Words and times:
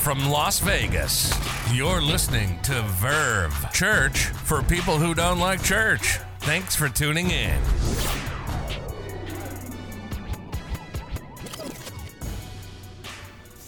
from 0.00 0.30
Las 0.30 0.60
Vegas. 0.60 1.30
You're 1.74 2.00
listening 2.00 2.58
to 2.62 2.80
Verve 2.82 3.70
Church 3.70 4.24
for 4.24 4.62
people 4.62 4.96
who 4.96 5.12
don't 5.12 5.38
like 5.38 5.62
church. 5.62 6.18
Thanks 6.38 6.74
for 6.74 6.88
tuning 6.88 7.30
in. 7.30 7.60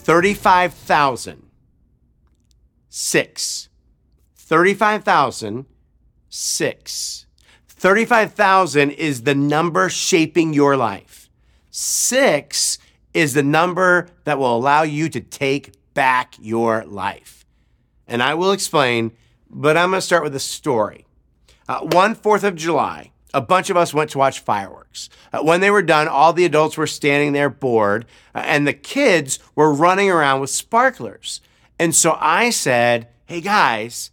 Thirty-five 0.05 0.73
thousand 0.73 1.43
six. 2.89 3.69
Thirty-five 4.35 5.03
thousand 5.03 5.67
six. 6.29 7.27
Thirty-five 7.67 8.33
thousand 8.33 8.91
is 8.91 9.21
the 9.21 9.35
number 9.35 9.87
shaping 9.87 10.51
your 10.51 10.75
life. 10.77 11.29
Six 11.69 12.79
is 13.13 13.35
the 13.35 13.43
number 13.43 14.07
that 14.23 14.39
will 14.39 14.57
allow 14.57 14.81
you 14.81 15.09
to 15.09 15.21
take 15.21 15.73
back 15.93 16.35
your 16.39 16.85
life. 16.85 17.45
And 18.07 18.21
I 18.21 18.33
will 18.33 18.51
explain, 18.51 19.11
but 19.49 19.77
I'm 19.77 19.91
going 19.91 19.99
to 19.99 20.05
start 20.05 20.23
with 20.23 20.35
a 20.35 20.39
story. 20.39 21.05
Uh, 21.67 21.79
one 21.81 22.15
Fourth 22.15 22.43
of 22.43 22.55
July, 22.55 23.11
a 23.33 23.41
bunch 23.41 23.69
of 23.69 23.77
us 23.77 23.93
went 23.93 24.11
to 24.11 24.17
watch 24.17 24.39
fireworks. 24.39 25.09
Uh, 25.31 25.39
when 25.41 25.61
they 25.61 25.71
were 25.71 25.81
done, 25.81 26.07
all 26.07 26.33
the 26.33 26.45
adults 26.45 26.77
were 26.77 26.87
standing 26.87 27.33
there 27.33 27.49
bored, 27.49 28.05
uh, 28.35 28.43
and 28.45 28.67
the 28.67 28.73
kids 28.73 29.39
were 29.55 29.73
running 29.73 30.09
around 30.09 30.41
with 30.41 30.49
sparklers. 30.49 31.41
And 31.79 31.95
so 31.95 32.17
I 32.19 32.49
said, 32.49 33.07
Hey 33.25 33.41
guys, 33.41 34.11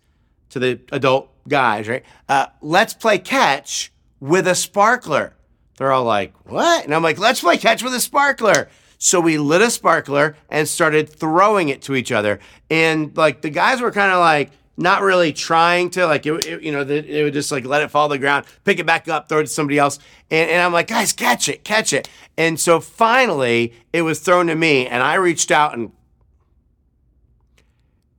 to 0.51 0.59
the 0.59 0.81
adult 0.93 1.31
guys, 1.49 1.89
right? 1.89 2.05
Uh, 2.29 2.47
let's 2.63 2.95
play 2.95 3.19
catch 3.19 3.93
with 4.21 4.47
a 4.47 4.55
sparkler. 4.55 5.35
They're 5.77 5.93
all 5.93 6.05
like, 6.05 6.33
What? 6.49 6.85
And 6.85 6.95
I'm 6.95 7.03
like, 7.03 7.19
Let's 7.19 7.41
play 7.41 7.59
catch 7.59 7.83
with 7.83 7.95
a 7.95 8.01
sparkler. 8.01 8.69
So 9.03 9.19
we 9.19 9.39
lit 9.39 9.63
a 9.63 9.71
sparkler 9.71 10.37
and 10.49 10.69
started 10.69 11.09
throwing 11.09 11.71
it 11.71 11.83
to 11.83 11.95
each 11.95 12.13
other. 12.13 12.39
And 12.71 13.17
like 13.17 13.41
the 13.41 13.51
guys 13.51 13.81
were 13.81 13.91
kind 13.91 14.13
of 14.13 14.21
like, 14.21 14.53
not 14.77 15.03
really 15.03 15.31
trying 15.31 15.91
to 15.91 16.07
like 16.07 16.25
it, 16.25 16.47
it 16.47 16.63
you 16.63 16.73
know 16.73 16.85
they, 16.85 17.23
would 17.23 17.35
just 17.35 17.53
like 17.53 17.67
let 17.67 17.83
it 17.83 17.91
fall 17.91 18.09
to 18.09 18.15
the 18.15 18.19
ground 18.19 18.47
pick 18.65 18.79
it 18.79 18.87
back 18.87 19.09
up 19.09 19.29
throw 19.29 19.41
it 19.41 19.43
to 19.43 19.49
somebody 19.49 19.79
else 19.79 19.99
and, 20.31 20.49
and 20.49 20.63
i'm 20.63 20.73
like 20.73 20.87
guys 20.87 21.13
catch 21.13 21.51
it 21.51 21.65
catch 21.65 21.93
it 21.93 22.09
and 22.39 22.59
so 22.59 22.81
finally 22.81 23.75
it 23.93 24.01
was 24.01 24.21
thrown 24.21 24.47
to 24.47 24.55
me 24.55 24.87
and 24.87 25.03
i 25.03 25.17
reached 25.17 25.51
out 25.51 25.77
and 25.77 25.93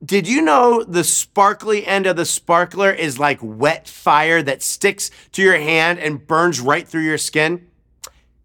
did 0.04 0.26
you 0.26 0.42
know 0.42 0.82
the 0.82 1.04
sparkly 1.04 1.86
end 1.86 2.06
of 2.06 2.16
the 2.16 2.24
sparkler 2.24 2.90
is 2.90 3.20
like 3.20 3.38
wet 3.40 3.86
fire 3.86 4.42
that 4.42 4.62
sticks 4.62 5.12
to 5.30 5.42
your 5.42 5.56
hand 5.56 6.00
and 6.00 6.26
burns 6.26 6.60
right 6.60 6.88
through 6.88 7.02
your 7.02 7.18
skin? 7.18 7.68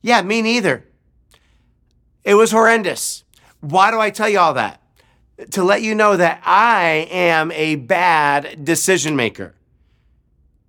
Yeah, 0.04 0.22
me 0.22 0.44
neither. 0.44 0.86
It 2.28 2.34
was 2.34 2.52
horrendous. 2.52 3.24
Why 3.62 3.90
do 3.90 4.02
I 4.02 4.10
tell 4.10 4.28
you 4.28 4.38
all 4.38 4.54
that? 4.56 4.82
To 5.52 5.64
let 5.64 5.82
you 5.82 5.96
know 5.96 6.18
that 6.18 6.42
I 6.46 7.08
am 7.10 7.54
a 7.54 7.78
bad 7.78 8.66
decision 8.66 9.16
maker. 9.16 9.56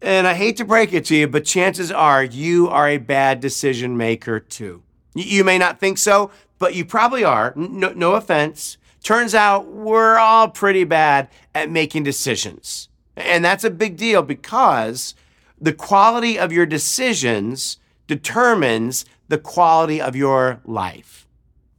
And 0.00 0.28
I 0.28 0.34
hate 0.34 0.56
to 0.58 0.64
break 0.64 0.92
it 0.92 1.04
to 1.06 1.16
you, 1.16 1.26
but 1.26 1.44
chances 1.44 1.90
are 1.90 2.22
you 2.22 2.68
are 2.68 2.88
a 2.88 2.98
bad 2.98 3.40
decision 3.40 3.96
maker 3.96 4.38
too. 4.38 4.84
You 5.16 5.42
may 5.42 5.58
not 5.58 5.80
think 5.80 5.98
so, 5.98 6.30
but 6.60 6.76
you 6.76 6.84
probably 6.84 7.24
are. 7.24 7.52
No, 7.56 7.92
no 7.92 8.12
offense. 8.12 8.76
Turns 9.02 9.34
out 9.34 9.66
we're 9.66 10.16
all 10.16 10.46
pretty 10.46 10.84
bad 10.84 11.28
at 11.56 11.70
making 11.70 12.04
decisions. 12.04 12.88
And 13.16 13.44
that's 13.44 13.64
a 13.64 13.70
big 13.70 13.96
deal 13.96 14.22
because 14.22 15.16
the 15.60 15.72
quality 15.72 16.38
of 16.38 16.52
your 16.52 16.66
decisions 16.66 17.78
determines 18.06 19.04
the 19.26 19.38
quality 19.38 20.00
of 20.00 20.14
your 20.14 20.60
life, 20.64 21.26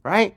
right? 0.02 0.36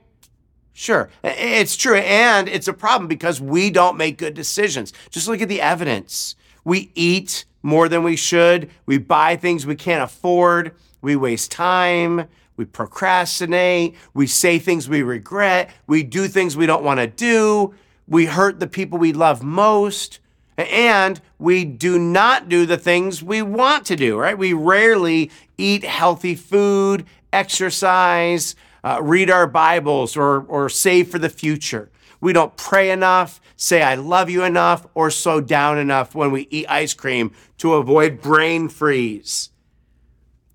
Sure, 0.73 1.09
it's 1.23 1.75
true. 1.75 1.97
And 1.97 2.50
it's 2.50 2.67
a 2.67 2.73
problem 2.73 3.08
because 3.08 3.39
we 3.39 3.70
don't 3.70 3.97
make 3.97 4.17
good 4.17 4.33
decisions. 4.33 4.92
Just 5.11 5.28
look 5.28 5.42
at 5.42 5.50
the 5.50 5.61
evidence. 5.61 6.36
We 6.64 6.92
eat 6.95 7.45
more 7.61 7.88
than 7.88 8.04
we 8.04 8.15
should, 8.15 8.70
we 8.86 8.98
buy 8.98 9.36
things 9.36 9.65
we 9.65 9.76
can't 9.76 10.04
afford, 10.04 10.73
we 11.02 11.15
waste 11.15 11.52
time, 11.52 12.27
we 12.55 12.65
procrastinate. 12.65 13.95
We 14.14 14.27
say 14.27 14.60
things 14.60 14.88
we 14.88 15.02
regret. 15.02 15.71
We 15.88 16.04
do 16.04 16.27
things 16.27 16.55
we 16.55 16.65
don't 16.65 16.83
want 16.83 16.99
to 16.99 17.08
do. 17.08 17.73
We 18.08 18.26
hurt 18.26 18.59
the 18.59 18.67
people 18.67 18.99
we 18.99 19.14
love 19.14 19.43
most. 19.43 20.20
And 20.55 21.20
we 21.39 21.65
do 21.65 21.98
not 21.98 22.48
do 22.48 22.65
the 22.65 22.77
things 22.77 23.23
we 23.23 23.42
want 23.42 23.86
to 23.88 23.95
do, 23.95 24.20
right? 24.20 24.38
We 24.38 24.54
rarely 24.54 25.32
eat 25.58 25.83
healthy 25.83 26.36
food, 26.36 27.05
exercise, 27.32 28.55
uh, 28.83 28.99
read 29.02 29.30
our 29.30 29.48
Bibles, 29.48 30.17
or, 30.17 30.42
or 30.44 30.70
save 30.70 31.10
for 31.10 31.20
the 31.20 31.30
future. 31.30 31.89
We 32.20 32.33
don't 32.33 32.55
pray 32.55 32.92
enough, 32.92 33.42
say 33.55 33.82
I 33.82 33.95
love 33.95 34.30
you 34.30 34.44
enough, 34.44 34.88
or 34.94 35.10
slow 35.10 35.42
down 35.42 35.77
enough 35.77 36.16
when 36.16 36.32
we 36.32 36.48
eat 36.49 36.66
ice 36.70 36.94
cream 36.94 37.32
to 37.58 37.73
avoid 37.73 38.21
brain 38.21 38.70
freeze. 38.70 39.49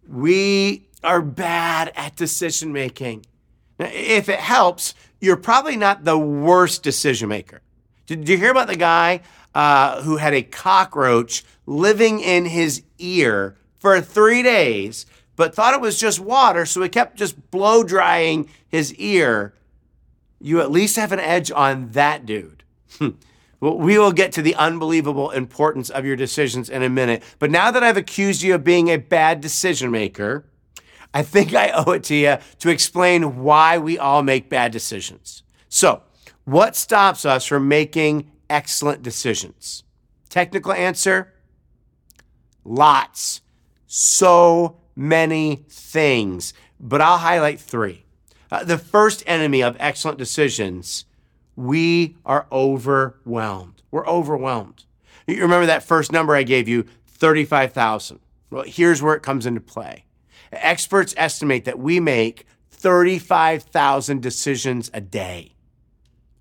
We 0.08 0.88
are 1.04 1.20
bad 1.20 1.92
at 1.94 2.16
decision 2.16 2.72
making. 2.72 3.26
If 3.78 4.28
it 4.28 4.40
helps, 4.40 4.94
you're 5.20 5.36
probably 5.36 5.76
not 5.76 6.04
the 6.04 6.18
worst 6.18 6.82
decision 6.82 7.28
maker. 7.28 7.60
Did 8.06 8.28
you 8.28 8.38
hear 8.38 8.50
about 8.50 8.68
the 8.68 8.76
guy 8.76 9.20
uh, 9.54 10.02
who 10.02 10.16
had 10.16 10.34
a 10.34 10.42
cockroach 10.42 11.44
living 11.66 12.20
in 12.20 12.46
his 12.46 12.82
ear 12.98 13.56
for 13.78 14.00
three 14.00 14.42
days, 14.42 15.06
but 15.38 15.54
thought 15.54 15.72
it 15.72 15.80
was 15.80 15.98
just 15.98 16.20
water, 16.20 16.66
so 16.66 16.82
he 16.82 16.88
kept 16.88 17.16
just 17.16 17.50
blow 17.50 17.82
drying 17.82 18.50
his 18.68 18.92
ear? 18.96 19.54
You 20.40 20.60
at 20.60 20.70
least 20.70 20.96
have 20.96 21.12
an 21.12 21.20
edge 21.20 21.50
on 21.50 21.92
that 21.92 22.26
dude. 22.26 22.64
Hmm. 22.98 23.10
we 23.60 23.98
will 23.98 24.12
get 24.12 24.32
to 24.32 24.42
the 24.42 24.54
unbelievable 24.56 25.30
importance 25.30 25.90
of 25.90 26.04
your 26.04 26.16
decisions 26.16 26.68
in 26.68 26.82
a 26.82 26.88
minute. 26.88 27.22
But 27.38 27.50
now 27.50 27.70
that 27.70 27.82
I've 27.82 27.96
accused 27.96 28.42
you 28.42 28.54
of 28.54 28.64
being 28.64 28.88
a 28.88 28.96
bad 28.96 29.40
decision 29.40 29.90
maker, 29.90 30.44
I 31.14 31.22
think 31.22 31.54
I 31.54 31.70
owe 31.70 31.92
it 31.92 32.04
to 32.04 32.14
you 32.14 32.36
to 32.58 32.68
explain 32.68 33.38
why 33.38 33.78
we 33.78 33.98
all 33.98 34.22
make 34.22 34.50
bad 34.50 34.72
decisions. 34.72 35.42
So, 35.68 36.02
what 36.44 36.76
stops 36.76 37.24
us 37.24 37.44
from 37.44 37.68
making 37.68 38.30
excellent 38.50 39.02
decisions? 39.02 39.84
Technical 40.28 40.72
answer 40.72 41.32
lots. 42.64 43.40
So 43.86 44.76
many 44.98 45.64
things. 45.68 46.52
But 46.78 47.00
I'll 47.00 47.18
highlight 47.18 47.60
three. 47.60 48.04
Uh, 48.50 48.64
the 48.64 48.78
first 48.78 49.22
enemy 49.26 49.62
of 49.62 49.76
excellent 49.78 50.18
decisions, 50.18 51.04
we 51.56 52.16
are 52.26 52.46
overwhelmed. 52.50 53.82
We're 53.90 54.06
overwhelmed. 54.06 54.84
You 55.26 55.42
remember 55.42 55.66
that 55.66 55.82
first 55.82 56.12
number 56.12 56.34
I 56.34 56.42
gave 56.42 56.68
you, 56.68 56.84
35,000. 57.06 58.20
Well, 58.50 58.64
here's 58.66 59.02
where 59.02 59.14
it 59.14 59.22
comes 59.22 59.46
into 59.46 59.60
play. 59.60 60.04
Experts 60.50 61.14
estimate 61.16 61.64
that 61.66 61.78
we 61.78 62.00
make 62.00 62.46
35,000 62.70 64.22
decisions 64.22 64.90
a 64.94 65.00
day. 65.00 65.52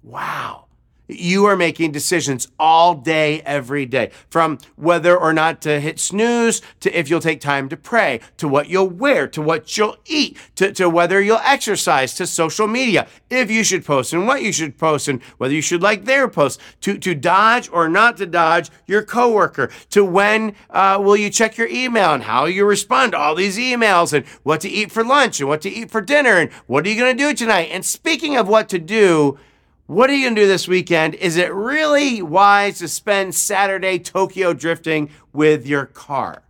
Wow. 0.01 0.66
You 1.07 1.45
are 1.45 1.55
making 1.55 1.91
decisions 1.91 2.47
all 2.59 2.95
day, 2.95 3.41
every 3.41 3.85
day, 3.85 4.11
from 4.29 4.57
whether 4.75 5.17
or 5.17 5.33
not 5.33 5.61
to 5.61 5.79
hit 5.79 5.99
snooze, 5.99 6.61
to 6.81 6.97
if 6.97 7.09
you'll 7.09 7.21
take 7.21 7.39
time 7.39 7.69
to 7.69 7.77
pray, 7.77 8.19
to 8.37 8.47
what 8.47 8.69
you'll 8.69 8.89
wear, 8.89 9.27
to 9.29 9.41
what 9.41 9.77
you'll 9.77 9.97
eat, 10.05 10.37
to, 10.55 10.71
to 10.73 10.89
whether 10.89 11.21
you'll 11.21 11.37
exercise, 11.37 12.13
to 12.15 12.27
social 12.27 12.67
media, 12.67 13.07
if 13.29 13.49
you 13.49 13.63
should 13.63 13.85
post 13.85 14.13
and 14.13 14.27
what 14.27 14.41
you 14.41 14.51
should 14.51 14.77
post 14.77 15.07
and 15.07 15.21
whether 15.37 15.53
you 15.53 15.61
should 15.61 15.81
like 15.81 16.05
their 16.05 16.27
posts, 16.27 16.61
to, 16.81 16.97
to 16.97 17.15
dodge 17.15 17.69
or 17.71 17.87
not 17.87 18.17
to 18.17 18.25
dodge 18.25 18.69
your 18.85 19.03
coworker, 19.03 19.69
to 19.89 20.03
when 20.03 20.55
uh, 20.69 20.99
will 21.01 21.15
you 21.17 21.29
check 21.29 21.57
your 21.57 21.67
email 21.67 22.13
and 22.13 22.23
how 22.23 22.45
you 22.45 22.65
respond 22.65 23.13
to 23.13 23.17
all 23.17 23.35
these 23.35 23.57
emails 23.57 24.13
and 24.13 24.25
what 24.43 24.61
to 24.61 24.69
eat 24.69 24.91
for 24.91 25.03
lunch 25.03 25.39
and 25.39 25.47
what 25.47 25.61
to 25.61 25.69
eat 25.69 25.89
for 25.89 26.01
dinner 26.01 26.33
and 26.37 26.51
what 26.65 26.85
are 26.85 26.89
you 26.89 26.99
going 26.99 27.15
to 27.15 27.23
do 27.23 27.33
tonight. 27.33 27.69
And 27.71 27.85
speaking 27.85 28.35
of 28.35 28.47
what 28.47 28.69
to 28.69 28.79
do, 28.79 29.37
what 29.87 30.09
are 30.09 30.13
you 30.13 30.25
going 30.25 30.35
to 30.35 30.41
do 30.41 30.47
this 30.47 30.67
weekend? 30.67 31.15
Is 31.15 31.37
it 31.37 31.51
really 31.53 32.21
wise 32.21 32.79
to 32.79 32.87
spend 32.87 33.33
Saturday 33.33 33.97
Tokyo 33.97 34.53
drifting 34.53 35.09
with 35.33 35.65
your 35.65 35.85
car? 35.85 36.43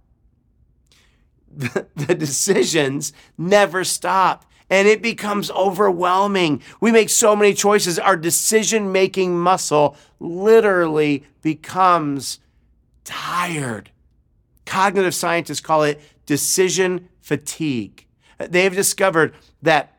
The, 1.55 2.13
decisions 2.13 3.13
never 3.35 3.83
stop 3.83 4.45
and 4.69 4.87
it 4.87 5.01
becomes 5.01 5.49
overwhelming. 5.51 6.61
We 6.79 6.91
make 6.91 7.09
so 7.09 7.35
many 7.35 7.53
choices. 7.53 7.97
Our 7.97 8.17
decision 8.17 8.91
making 8.91 9.39
muscle 9.39 9.95
literally 10.19 11.23
becomes 11.41 12.39
tired. 13.03 13.91
Cognitive 14.65 15.15
scientists 15.15 15.61
call 15.61 15.83
it 15.83 16.01
decision 16.25 17.09
fatigue. 17.21 18.05
They've 18.37 18.75
discovered 18.75 19.33
that 19.61 19.96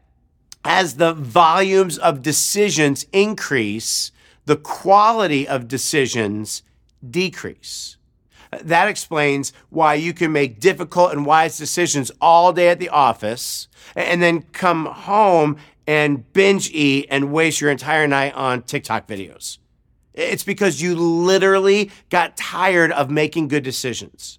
as 0.68 0.96
the 0.96 1.14
volumes 1.14 1.96
of 1.96 2.20
decisions 2.20 3.06
increase, 3.10 4.12
the 4.44 4.54
quality 4.56 5.48
of 5.48 5.66
decisions 5.66 6.62
decrease. 7.10 7.96
That 8.50 8.86
explains 8.86 9.54
why 9.70 9.94
you 9.94 10.12
can 10.12 10.30
make 10.30 10.60
difficult 10.60 11.12
and 11.12 11.24
wise 11.24 11.56
decisions 11.56 12.12
all 12.20 12.52
day 12.52 12.68
at 12.68 12.78
the 12.78 12.90
office 12.90 13.66
and 13.96 14.22
then 14.22 14.42
come 14.52 14.84
home 14.84 15.56
and 15.86 16.30
binge 16.34 16.70
eat 16.70 17.06
and 17.08 17.32
waste 17.32 17.62
your 17.62 17.70
entire 17.70 18.06
night 18.06 18.34
on 18.34 18.60
TikTok 18.60 19.08
videos. 19.08 19.56
It's 20.12 20.44
because 20.44 20.82
you 20.82 20.94
literally 20.94 21.90
got 22.10 22.36
tired 22.36 22.92
of 22.92 23.10
making 23.10 23.48
good 23.48 23.64
decisions. 23.64 24.38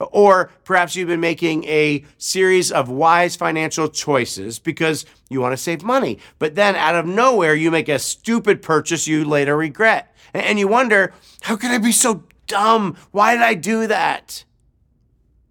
Or 0.00 0.50
perhaps 0.64 0.94
you've 0.94 1.08
been 1.08 1.20
making 1.20 1.64
a 1.64 2.04
series 2.18 2.70
of 2.70 2.88
wise 2.88 3.34
financial 3.34 3.88
choices 3.88 4.58
because 4.58 5.04
you 5.28 5.40
want 5.40 5.52
to 5.52 5.56
save 5.56 5.82
money. 5.82 6.18
But 6.38 6.54
then 6.54 6.76
out 6.76 6.94
of 6.94 7.06
nowhere, 7.06 7.54
you 7.54 7.70
make 7.70 7.88
a 7.88 7.98
stupid 7.98 8.62
purchase 8.62 9.08
you 9.08 9.24
later 9.24 9.56
regret. 9.56 10.14
And 10.32 10.58
you 10.58 10.68
wonder, 10.68 11.12
how 11.42 11.56
could 11.56 11.70
I 11.70 11.78
be 11.78 11.92
so 11.92 12.24
dumb? 12.46 12.96
Why 13.10 13.34
did 13.34 13.42
I 13.42 13.54
do 13.54 13.86
that? 13.86 14.44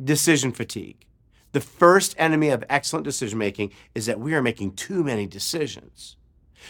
Decision 0.02 0.52
fatigue. 0.52 1.06
The 1.52 1.62
first 1.62 2.16
enemy 2.18 2.50
of 2.50 2.64
excellent 2.70 3.04
decision 3.04 3.40
making 3.40 3.72
is 3.96 4.06
that 4.06 4.20
we 4.20 4.34
are 4.34 4.42
making 4.42 4.74
too 4.74 5.04
many 5.04 5.26
decisions. 5.26 6.16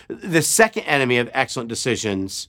The 0.07 0.41
second 0.41 0.83
enemy 0.83 1.18
of 1.18 1.29
excellent 1.33 1.69
decisions, 1.69 2.47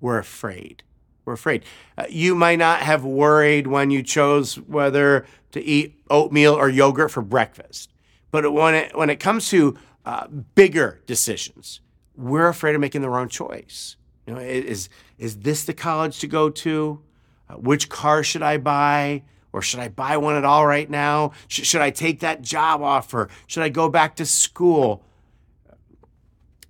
we're 0.00 0.18
afraid. 0.18 0.82
We're 1.28 1.34
afraid. 1.34 1.62
Uh, 1.98 2.06
you 2.08 2.34
might 2.34 2.58
not 2.58 2.80
have 2.80 3.04
worried 3.04 3.66
when 3.66 3.90
you 3.90 4.02
chose 4.02 4.54
whether 4.60 5.26
to 5.52 5.62
eat 5.62 6.00
oatmeal 6.08 6.54
or 6.54 6.70
yogurt 6.70 7.10
for 7.10 7.20
breakfast. 7.20 7.92
But 8.30 8.50
when 8.50 8.74
it, 8.74 8.96
when 8.96 9.10
it 9.10 9.20
comes 9.20 9.50
to 9.50 9.76
uh, 10.06 10.26
bigger 10.28 11.02
decisions, 11.04 11.82
we're 12.16 12.48
afraid 12.48 12.74
of 12.74 12.80
making 12.80 13.02
the 13.02 13.10
wrong 13.10 13.28
choice. 13.28 13.96
You 14.26 14.36
know, 14.36 14.40
is, 14.40 14.88
is 15.18 15.40
this 15.40 15.64
the 15.64 15.74
college 15.74 16.18
to 16.20 16.26
go 16.26 16.48
to? 16.48 17.02
Uh, 17.50 17.56
which 17.56 17.90
car 17.90 18.22
should 18.22 18.42
I 18.42 18.56
buy? 18.56 19.22
Or 19.52 19.60
should 19.60 19.80
I 19.80 19.88
buy 19.88 20.16
one 20.16 20.34
at 20.34 20.46
all 20.46 20.66
right 20.66 20.88
now? 20.88 21.32
Sh- 21.48 21.66
should 21.66 21.82
I 21.82 21.90
take 21.90 22.20
that 22.20 22.40
job 22.40 22.80
offer? 22.80 23.28
Should 23.46 23.64
I 23.64 23.68
go 23.68 23.90
back 23.90 24.16
to 24.16 24.24
school? 24.24 25.04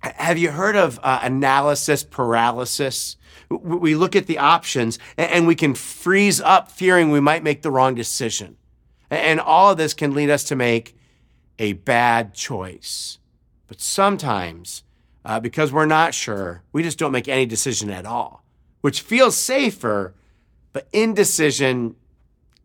Have 0.01 0.37
you 0.37 0.51
heard 0.51 0.75
of 0.75 0.99
uh, 1.03 1.19
analysis 1.23 2.03
paralysis? 2.03 3.17
We 3.49 3.95
look 3.95 4.15
at 4.15 4.27
the 4.27 4.37
options 4.37 4.97
and 5.17 5.45
we 5.47 5.55
can 5.55 5.75
freeze 5.75 6.39
up 6.39 6.71
fearing 6.71 7.11
we 7.11 7.19
might 7.19 7.43
make 7.43 7.61
the 7.61 7.71
wrong 7.71 7.95
decision. 7.95 8.57
And 9.09 9.39
all 9.39 9.71
of 9.71 9.77
this 9.77 9.93
can 9.93 10.13
lead 10.13 10.29
us 10.29 10.43
to 10.45 10.55
make 10.55 10.95
a 11.57 11.73
bad 11.73 12.33
choice. 12.33 13.17
But 13.67 13.81
sometimes, 13.81 14.83
uh, 15.25 15.39
because 15.39 15.73
we're 15.73 15.85
not 15.85 16.13
sure, 16.13 16.63
we 16.71 16.83
just 16.83 16.97
don't 16.97 17.11
make 17.11 17.27
any 17.27 17.45
decision 17.45 17.89
at 17.89 18.05
all, 18.05 18.43
which 18.81 19.01
feels 19.01 19.35
safer, 19.35 20.13
but 20.71 20.87
indecision 20.93 21.95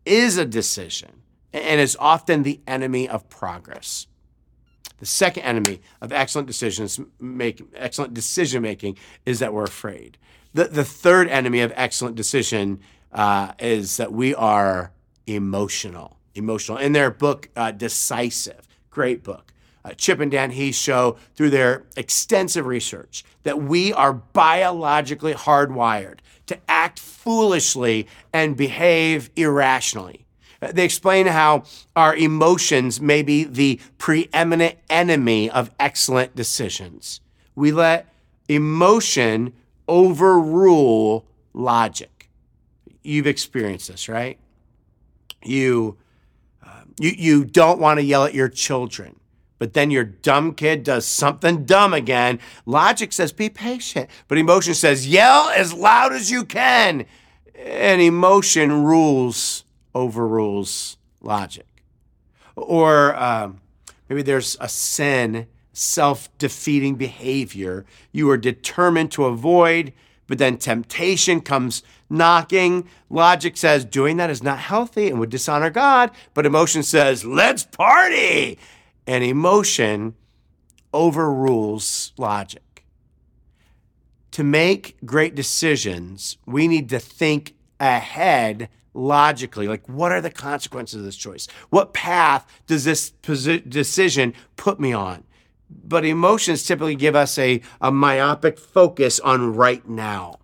is 0.05 0.37
a 0.37 0.45
decision 0.45 1.21
and 1.51 1.81
is 1.81 1.97
often 1.99 2.43
the 2.43 2.61
enemy 2.67 3.09
of 3.09 3.27
progress. 3.27 4.07
The 5.05 5.09
second 5.09 5.43
enemy 5.43 5.81
of 6.01 6.11
excellent 6.11 6.47
decisions 6.47 6.99
make 7.19 7.61
excellent 7.75 8.15
decision 8.15 8.63
making 8.63 8.97
is 9.23 9.37
that 9.37 9.53
we're 9.53 9.65
afraid. 9.65 10.17
The, 10.55 10.63
the 10.63 10.83
third 10.83 11.27
enemy 11.27 11.59
of 11.59 11.71
excellent 11.75 12.15
decision 12.15 12.79
uh, 13.11 13.51
is 13.59 13.97
that 13.97 14.11
we 14.11 14.33
are 14.33 14.93
emotional. 15.27 16.17
Emotional. 16.33 16.79
In 16.79 16.93
their 16.93 17.11
book, 17.11 17.49
uh, 17.55 17.69
Decisive, 17.69 18.67
great 18.89 19.23
book, 19.23 19.53
uh, 19.83 19.91
Chip 19.91 20.19
and 20.19 20.31
Dan 20.31 20.49
Heath 20.49 20.73
show 20.73 21.17
through 21.35 21.51
their 21.51 21.85
extensive 21.95 22.65
research 22.65 23.23
that 23.43 23.61
we 23.61 23.93
are 23.93 24.11
biologically 24.11 25.35
hardwired 25.35 26.17
to 26.47 26.57
act 26.67 26.99
foolishly 26.99 28.07
and 28.33 28.57
behave 28.57 29.29
irrationally. 29.35 30.24
They 30.71 30.85
explain 30.85 31.27
how 31.27 31.63
our 31.95 32.15
emotions 32.15 33.01
may 33.01 33.21
be 33.21 33.43
the 33.43 33.79
preeminent 33.97 34.77
enemy 34.89 35.49
of 35.49 35.71
excellent 35.79 36.35
decisions. 36.35 37.21
We 37.55 37.71
let 37.71 38.07
emotion 38.47 39.53
overrule 39.87 41.25
logic. 41.53 42.29
You've 43.03 43.27
experienced 43.27 43.87
this, 43.87 44.09
right? 44.09 44.39
You, 45.43 45.97
uh, 46.65 46.81
you, 46.99 47.11
you 47.15 47.45
don't 47.45 47.79
want 47.79 47.99
to 47.99 48.03
yell 48.03 48.25
at 48.25 48.33
your 48.33 48.49
children 48.49 49.19
but 49.57 49.73
then 49.73 49.91
your 49.91 50.03
dumb 50.03 50.53
kid 50.53 50.83
does 50.83 51.05
something 51.05 51.65
dumb 51.65 51.93
again. 51.93 52.39
Logic 52.65 53.11
says 53.11 53.31
be 53.31 53.49
patient, 53.49 54.09
but 54.27 54.37
emotion 54.37 54.73
says 54.73 55.07
yell 55.07 55.49
as 55.49 55.73
loud 55.73 56.13
as 56.13 56.29
you 56.29 56.43
can. 56.45 57.05
And 57.55 58.01
emotion 58.01 58.83
rules, 58.83 59.63
overrules 59.95 60.97
logic. 61.21 61.65
Or 62.55 63.15
um, 63.15 63.61
maybe 64.07 64.21
there's 64.21 64.57
a 64.59 64.69
sin, 64.69 65.47
self 65.73 66.35
defeating 66.37 66.95
behavior 66.95 67.85
you 68.11 68.29
are 68.29 68.37
determined 68.37 69.11
to 69.13 69.25
avoid, 69.25 69.93
but 70.27 70.37
then 70.37 70.57
temptation 70.57 71.41
comes 71.41 71.83
knocking. 72.09 72.87
Logic 73.09 73.57
says 73.57 73.85
doing 73.85 74.17
that 74.17 74.29
is 74.29 74.43
not 74.43 74.59
healthy 74.59 75.09
and 75.09 75.19
would 75.19 75.29
dishonor 75.29 75.69
God, 75.69 76.11
but 76.33 76.45
emotion 76.45 76.83
says, 76.83 77.25
let's 77.25 77.63
party 77.63 78.57
and 79.07 79.23
emotion 79.23 80.15
overrules 80.93 82.13
logic. 82.17 82.85
To 84.31 84.43
make 84.43 84.97
great 85.05 85.35
decisions, 85.35 86.37
we 86.45 86.67
need 86.67 86.89
to 86.89 86.99
think 86.99 87.53
ahead 87.79 88.69
logically. 88.95 89.67
Like, 89.67 89.87
what 89.87 90.11
are 90.11 90.21
the 90.21 90.31
consequences 90.31 90.99
of 90.99 91.05
this 91.05 91.17
choice? 91.17 91.47
What 91.69 91.93
path 91.93 92.47
does 92.65 92.85
this 92.85 93.11
decision 93.11 94.33
put 94.55 94.79
me 94.79 94.93
on? 94.93 95.23
But 95.69 96.05
emotions 96.05 96.63
typically 96.63 96.95
give 96.95 97.15
us 97.15 97.37
a, 97.37 97.61
a 97.81 97.91
myopic 97.91 98.57
focus 98.57 99.19
on 99.19 99.55
right 99.55 99.87
now. 99.87 100.39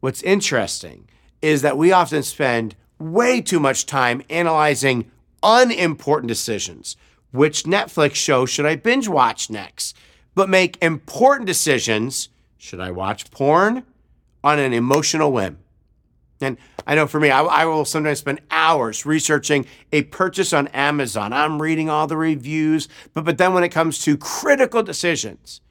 What's 0.00 0.22
interesting 0.22 1.08
is 1.42 1.62
that 1.62 1.78
we 1.78 1.92
often 1.92 2.22
spend 2.22 2.74
way 2.98 3.40
too 3.40 3.60
much 3.60 3.86
time 3.86 4.22
analyzing 4.30 5.10
unimportant 5.42 6.28
decisions. 6.28 6.96
Which 7.30 7.64
Netflix 7.64 8.14
show 8.14 8.46
should 8.46 8.66
I 8.66 8.76
binge 8.76 9.08
watch 9.08 9.50
next? 9.50 9.96
But 10.34 10.48
make 10.48 10.82
important 10.82 11.46
decisions. 11.46 12.30
Should 12.56 12.80
I 12.80 12.90
watch 12.90 13.30
porn? 13.30 13.84
On 14.42 14.58
an 14.58 14.72
emotional 14.72 15.32
whim. 15.32 15.58
And 16.40 16.58
I 16.86 16.94
know 16.94 17.06
for 17.06 17.18
me, 17.18 17.30
I, 17.30 17.42
I, 17.42 17.64
will 17.64 17.84
sometimes 17.84 18.18
spend 18.18 18.40
hours 18.50 19.06
researching 19.06 19.64
a 19.90 20.02
purchase 20.02 20.52
on 20.52 20.68
Amazon. 20.68 21.32
I'm 21.32 21.62
reading 21.62 21.88
all 21.88 22.06
the 22.06 22.16
reviews, 22.16 22.88
but, 23.14 23.24
but 23.24 23.38
then 23.38 23.54
when 23.54 23.64
it 23.64 23.70
comes 23.70 24.00
to 24.00 24.18
critical 24.18 24.82
decisions, 24.82 25.62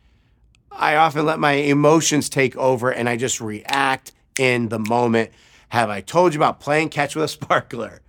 I 0.72 0.96
often 0.96 1.26
let 1.26 1.40
my 1.40 1.54
emotions 1.54 2.30
take 2.30 2.57
over 2.57 2.90
and 2.90 3.07
I 3.07 3.16
just 3.16 3.40
react 3.40 4.12
in 4.40 4.69
the 4.69 4.80
moment. 4.80 5.31
Have 5.69 5.90
I 5.90 6.02
told 6.02 6.34
you 6.34 6.40
about 6.40 6.60
playing 6.60 6.90
catch 6.90 7.16
with 7.16 7.26
a 7.26 7.28
sparkler? 7.30 8.02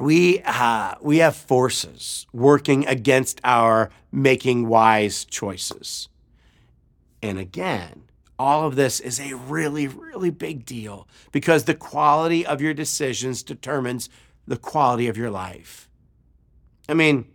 we 0.00 0.40
uh, 0.44 0.94
we 1.00 1.18
have 1.18 1.36
forces 1.36 2.26
working 2.32 2.86
against 2.86 3.40
our 3.44 3.90
making 4.10 4.66
wise 4.66 5.24
choices. 5.24 6.08
And 7.22 7.38
again, 7.38 8.04
all 8.40 8.66
of 8.66 8.74
this 8.74 9.00
is 9.00 9.20
a 9.20 9.36
really, 9.36 9.86
really 9.86 10.30
big 10.30 10.64
deal 10.64 11.06
because 11.30 11.64
the 11.64 11.74
quality 11.74 12.44
of 12.46 12.62
your 12.62 12.72
decisions 12.72 13.42
determines 13.42 14.08
the 14.46 14.56
quality 14.56 15.08
of 15.08 15.16
your 15.18 15.30
life. 15.30 15.90
I 16.88 16.94
mean, 16.94 17.26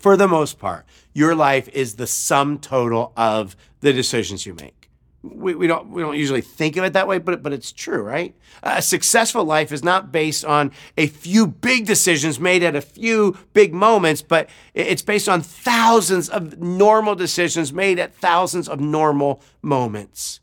for 0.00 0.16
the 0.16 0.26
most 0.26 0.58
part, 0.58 0.84
your 1.14 1.36
life 1.36 1.68
is 1.68 1.94
the 1.94 2.06
sum 2.08 2.58
total 2.58 3.12
of 3.16 3.54
the 3.80 3.92
decisions 3.92 4.44
you 4.44 4.54
make 4.54 4.77
we, 5.22 5.54
we 5.54 5.66
don't 5.66 5.90
we 5.90 6.00
don't 6.00 6.16
usually 6.16 6.40
think 6.40 6.76
of 6.76 6.84
it 6.84 6.92
that 6.92 7.08
way, 7.08 7.18
but 7.18 7.42
but 7.42 7.52
it's 7.52 7.72
true, 7.72 8.02
right? 8.02 8.34
A 8.62 8.80
successful 8.80 9.44
life 9.44 9.72
is 9.72 9.82
not 9.82 10.12
based 10.12 10.44
on 10.44 10.70
a 10.96 11.08
few 11.08 11.46
big 11.46 11.86
decisions 11.86 12.38
made 12.38 12.62
at 12.62 12.76
a 12.76 12.80
few 12.80 13.36
big 13.52 13.74
moments, 13.74 14.22
but 14.22 14.48
it's 14.74 15.02
based 15.02 15.28
on 15.28 15.42
thousands 15.42 16.28
of 16.28 16.58
normal 16.58 17.14
decisions 17.14 17.72
made 17.72 17.98
at 17.98 18.14
thousands 18.14 18.68
of 18.68 18.80
normal 18.80 19.42
moments. 19.60 20.40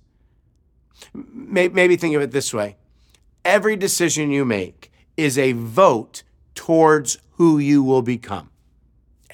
Maybe 1.14 1.96
think 1.96 2.16
of 2.16 2.22
it 2.22 2.32
this 2.32 2.54
way: 2.54 2.76
every 3.46 3.78
decision 3.78 4.30
you 4.30 4.44
make 4.44 4.92
is 5.16 5.38
a 5.38 5.54
vote 5.54 6.24
towards 6.54 7.18
who 7.34 7.58
you 7.60 7.82
will 7.82 8.02
become. 8.02 8.50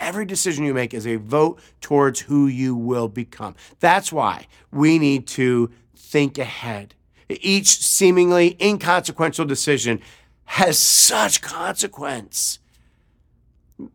Every 0.02 0.26
decision 0.26 0.66
you 0.66 0.74
make 0.74 0.96
is 0.96 1.06
a 1.06 1.18
vote 1.18 1.62
towards 1.80 2.22
who 2.22 2.48
you 2.48 2.76
will 2.76 3.08
become. 3.08 3.56
That's 3.80 4.12
why 4.12 4.48
we 4.72 4.98
need 4.98 5.28
to 5.28 5.70
think 5.96 6.40
ahead. 6.40 6.96
Each 7.30 7.68
seemingly 7.68 8.58
inconsequential 8.60 9.46
decision 9.46 10.02
has 10.46 10.80
such 10.80 11.42
consequence. 11.42 12.58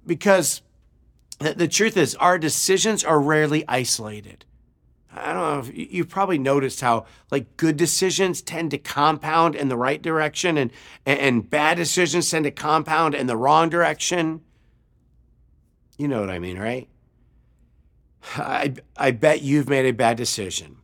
Because 0.07 0.63
the 1.41 1.69
truth 1.69 1.97
is, 1.97 2.15
our 2.15 2.39
decisions 2.39 3.03
are 3.03 3.21
rarely 3.21 3.65
isolated. 3.69 4.45
I 5.13 5.33
don't 5.33 5.43
know 5.43 5.59
if 5.59 5.93
you've 5.93 6.09
probably 6.09 6.39
noticed 6.39 6.83
how 6.83 7.07
like 7.33 7.57
good 7.57 7.77
decisions 7.77 8.43
tend 8.43 8.71
to 8.71 8.79
compound 8.79 9.57
in 9.57 9.69
the 9.69 9.77
right 9.77 10.01
direction 10.01 10.57
and, 10.57 10.71
and 11.05 11.51
bad 11.51 11.79
decisions 11.79 12.31
tend 12.31 12.45
to 12.45 12.51
compound 12.53 13.15
in 13.15 13.27
the 13.27 13.37
wrong 13.37 13.69
direction. 13.69 14.43
You 15.97 16.09
know 16.09 16.21
what 16.21 16.31
I 16.31 16.39
mean, 16.39 16.59
right? 16.59 16.89
I, 18.37 18.75
I 18.97 19.11
bet 19.13 19.43
you've 19.43 19.69
made 19.69 19.87
a 19.87 19.93
bad 19.93 20.17
decision 20.17 20.79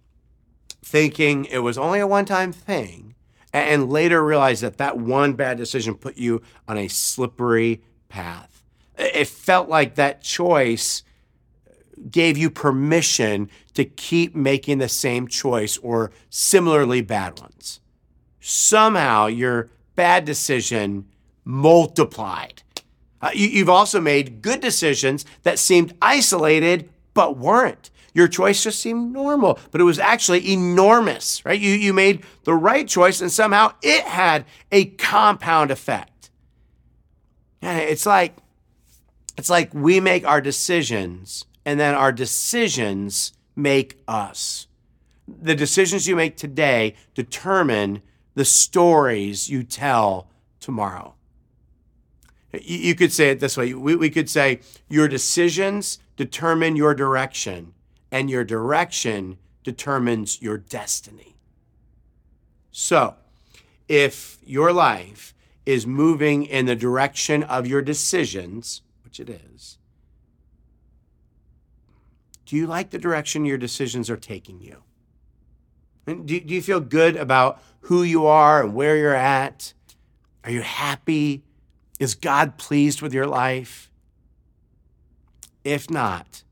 thinking 0.85 1.45
it 1.47 1.59
was 1.59 1.78
only 1.78 2.00
a 2.00 2.07
one 2.07 2.25
time 2.25 2.52
thing 2.52 3.14
and 3.52 3.90
later 3.90 4.25
realized 4.25 4.62
that 4.62 4.78
that 4.78 4.99
one 4.99 5.35
bad 5.35 5.57
decision 5.57 5.95
put 5.95 6.16
you 6.16 6.42
on 6.66 6.78
a 6.78 6.88
slippery 6.88 7.83
path. 8.09 8.62
It 8.97 9.26
felt 9.26 9.69
like 9.69 9.95
that 9.95 10.23
choice 10.23 11.02
gave 12.11 12.37
you 12.37 12.50
permission 12.50 13.49
to 13.75 13.85
keep 13.85 14.35
making 14.35 14.78
the 14.78 14.88
same 14.88 15.28
choice 15.28 15.78
or 15.78 16.11
similarly 16.31 17.00
bad 17.00 17.38
ones. 17.40 17.81
Somehow 18.40 19.26
your 19.26 19.71
bad 19.95 20.25
decision 20.25 21.09
multiplied. 21.45 22.62
Uh, 23.23 23.31
you, 23.33 23.61
have 23.61 23.69
also 23.69 24.00
made 24.00 24.43
good 24.43 24.61
decisions 24.61 25.25
that 25.45 25.59
seemed 25.59 25.95
isolated 26.02 26.91
but 27.14 27.38
weren't. 27.38 27.91
Your 28.14 28.29
choice 28.29 28.62
just 28.64 28.81
seemed 28.81 29.12
normal, 29.12 29.59
but 29.71 29.81
it 29.81 29.85
was 29.85 29.99
actually 29.99 30.52
enormous, 30.52 31.43
right? 31.45 31.59
You, 31.59 31.71
you 31.71 31.93
made 31.93 32.25
the 32.45 32.55
right 32.55 32.87
choice 32.87 33.21
and 33.21 33.33
somehow 33.33 33.73
it 33.81 34.05
had 34.05 34.45
a 34.71 34.87
compound 34.87 35.71
effect. 35.71 36.31
And 37.62 37.81
it's 37.81 38.05
like, 38.05 38.37
it's 39.38 39.49
like 39.49 39.73
we 39.73 40.00
make 40.00 40.26
our 40.26 40.41
decisions 40.41 41.47
and 41.64 41.79
then 41.79 41.95
our 41.95 42.12
decisions 42.12 43.33
make 43.55 43.99
us. 44.09 44.67
The 45.26 45.55
decisions 45.55 46.09
you 46.09 46.17
make 46.17 46.37
today 46.37 46.97
determine 47.14 48.02
the 48.35 48.45
stories 48.45 49.49
you 49.49 49.62
tell 49.62 50.29
tomorrow. 50.61 51.14
You 52.61 52.94
could 52.94 53.12
say 53.12 53.30
it 53.30 53.40
this 53.40 53.56
way 53.56 53.73
we, 53.73 53.97
we 53.97 54.11
could 54.11 54.28
say, 54.28 54.61
Your 54.88 55.09
decisions 55.09 55.99
determine 56.16 56.76
your 56.76 56.94
direction, 56.94 57.75
and 58.11 58.28
your 58.28 58.44
direction 58.44 59.38
determines 59.64 60.42
your 60.42 60.59
destiny. 60.59 61.37
So, 62.71 63.16
if 63.88 64.38
your 64.44 64.73
life 64.73 65.35
is 65.64 65.87
moving 65.87 66.44
in 66.44 66.66
the 66.66 66.76
direction 66.76 67.42
of 67.42 67.66
your 67.66 67.82
decisions, 67.82 68.82
which 69.04 69.21
it 69.21 69.30
is, 69.30 69.78
do 72.44 72.56
you 72.56 72.66
like 72.66 72.90
the 72.90 72.99
direction 72.99 73.44
your 73.44 73.59
decisions 73.59 74.11
are 74.11 74.16
taking 74.16 74.61
you? 74.61 74.82
And 76.06 76.26
do, 76.26 76.38
do 76.40 76.54
you 76.54 76.62
feel 76.62 76.80
good 76.80 77.16
about 77.16 77.62
who 77.82 78.02
you 78.02 78.26
are 78.26 78.62
and 78.62 78.75
where 78.75 78.97
you're 78.97 79.14
at? 79.14 79.73
Are 80.44 80.50
you 80.50 80.62
happy? 80.62 81.44
Is 81.99 82.15
God 82.15 82.59
pleased 82.59 83.03
with 83.03 83.15
your 83.15 83.27
life? 83.27 83.91
If 85.65 85.91
not, 85.91 86.43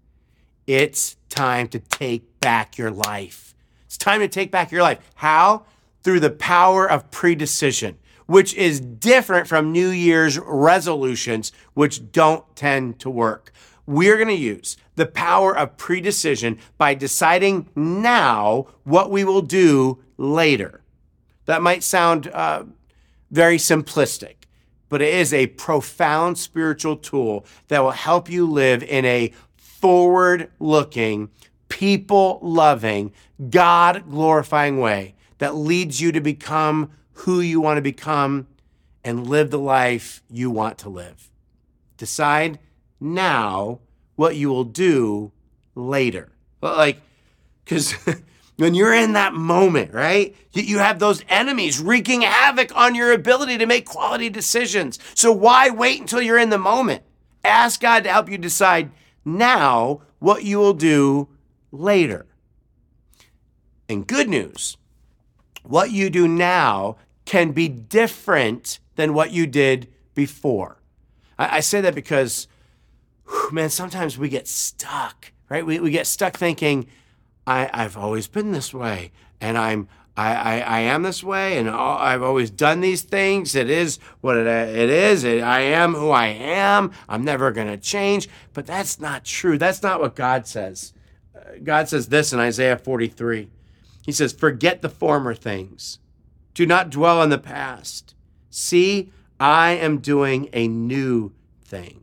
it's 0.67 1.17
time 1.29 1.69
to 1.69 1.79
take 1.79 2.41
back 2.41 2.79
your 2.79 2.91
life. 2.91 3.55
It's 3.87 3.97
time 3.97 4.21
to 4.21 4.29
take 4.29 4.51
back 4.51 4.71
your 4.71 4.83
life. 4.83 4.99
How? 5.17 5.65
Through 6.03 6.21
the 6.21 6.31
power 6.31 6.89
of 6.89 7.11
predecision, 7.11 7.97
which 8.27 8.55
is 8.55 8.81
different 8.81 9.49
from 9.49 9.73
New 9.73 9.89
Year's 9.89 10.39
resolutions, 10.39 11.51
which 11.75 12.13
don't 12.13 12.45
tend 12.55 13.01
to 13.01 13.11
work. 13.11 13.53
We're 13.87 14.17
going 14.17 14.29
to 14.29 14.35
use 14.35 14.77
the 14.95 15.07
power 15.07 15.57
of 15.57 15.77
predecision 15.77 16.59
by 16.79 16.95
deciding 16.95 17.69
now 17.75 18.69
what 18.85 19.11
we 19.11 19.25
will 19.25 19.43
do 19.43 19.99
later. 20.17 20.83
That 21.47 21.63
might 21.63 21.83
sound 21.83 22.29
uh, 22.29 22.65
very 23.33 23.57
simplistic, 23.57 24.40
but 24.91 25.01
it 25.01 25.15
is 25.15 25.33
a 25.33 25.47
profound 25.47 26.37
spiritual 26.37 26.97
tool 26.97 27.47
that 27.69 27.81
will 27.81 27.93
help 27.93 28.29
you 28.29 28.45
live 28.45 28.83
in 28.83 29.07
a 29.07 29.33
forward 29.57 30.51
looking, 30.59 31.31
people 31.71 32.39
loving, 32.43 33.13
God 33.49 34.11
glorifying 34.11 34.79
way 34.79 35.15
that 35.39 35.55
leads 35.55 36.03
you 36.03 36.13
to 36.13 36.21
become 36.21 36.91
who 37.13 37.41
you 37.41 37.61
want 37.61 37.79
to 37.79 37.83
become 37.83 38.47
and 39.03 39.27
live 39.27 39.51
the 39.51 39.59
life 39.59 40.23
you 40.29 40.51
want 40.51 40.77
to 40.79 40.91
live. 40.91 41.31
Decide 41.97 42.59
now 42.99 43.81
what 44.17 44.37
you 44.37 44.51
will 44.51 44.65
do 44.65 45.33
later. 45.75 46.31
Like, 46.61 47.01
because 47.65 47.95
when 48.61 48.75
you're 48.75 48.95
in 48.95 49.15
that 49.15 49.33
moment, 49.33 49.95
right, 49.95 50.37
you 50.53 50.79
have 50.79 50.99
those 50.99 51.25
enemies 51.29 51.81
wreaking 51.81 52.23
havoc 52.23 52.77
on 52.77 52.95
your 52.95 53.13
ability 53.13 53.57
to 53.59 53.67
make 53.67 53.87
quality 53.87 54.29
decisions. 54.29 54.99
So 55.15 55.33
why 55.33 55.71
wait 55.71 56.01
until 56.01 56.21
you're 56.21 56.39
in 56.39 56.51
the 56.51 56.59
moment? 56.59 57.03
Ask 57.43 57.81
God 57.81 58.05
to 58.05 58.13
help 58.13 58.29
you 58.29 58.37
decide 58.37 58.91
now 59.25 60.03
what 60.19 60.45
you 60.45 60.59
will 60.59 60.75
do 60.75 61.29
later. 61.73 62.27
And 63.89 64.07
good 64.07 64.29
news, 64.29 64.77
what 65.63 65.91
you 65.91 66.11
do 66.11 66.29
now 66.29 66.97
can 67.25 67.53
be 67.53 67.67
different 67.67 68.79
than 68.97 69.15
what 69.15 69.31
you 69.31 69.47
did 69.47 69.89
before. 70.15 70.77
I, 71.39 71.57
I 71.57 71.61
say 71.61 71.81
that 71.81 71.95
because 71.95 72.47
man, 73.53 73.71
sometimes 73.71 74.19
we 74.19 74.29
get 74.29 74.47
stuck, 74.47 75.33
right? 75.49 75.65
We, 75.65 75.81
we 75.81 75.91
get 75.91 76.07
stuck 76.07 76.37
thinking, 76.37 76.87
I, 77.51 77.69
I've 77.73 77.97
always 77.97 78.29
been 78.29 78.53
this 78.53 78.73
way, 78.73 79.11
and 79.41 79.59
I'm 79.59 79.89
I, 80.17 80.35
I, 80.35 80.59
I, 80.59 80.81
am 80.81 81.03
this 81.03 81.23
way 81.23 81.57
and 81.57 81.71
I've 81.71 82.23
always 82.23 82.51
done 82.51 82.81
these 82.81 83.03
things. 83.03 83.55
It 83.55 83.71
is 83.71 83.99
what 84.21 84.37
it, 84.37 84.47
it 84.47 84.91
is. 84.91 85.25
It, 85.25 85.43
I 85.43 85.61
am 85.61 85.95
who 85.95 86.11
I 86.11 86.27
am. 86.27 86.93
I'm 87.09 87.25
never 87.25 87.53
going 87.53 87.69
to 87.69 87.79
change. 87.79 88.29
But 88.53 88.67
that's 88.67 89.01
not 89.01 89.25
true. 89.25 89.57
That's 89.57 89.83
not 89.83 90.01
what 90.01 90.17
God 90.17 90.47
says. 90.47 90.93
Uh, 91.35 91.53
God 91.63 91.89
says 91.89 92.09
this 92.09 92.33
in 92.33 92.41
Isaiah 92.41 92.77
43. 92.77 93.49
He 94.05 94.13
says, 94.13 94.33
Forget 94.33 94.83
the 94.83 94.91
former 94.91 95.33
things, 95.33 96.01
do 96.55 96.67
not 96.67 96.91
dwell 96.91 97.21
on 97.21 97.31
the 97.31 97.39
past. 97.39 98.15
See, 98.51 99.13
I 99.39 99.71
am 99.71 99.99
doing 99.99 100.51
a 100.53 100.69
new 100.69 101.33
thing. 101.65 102.03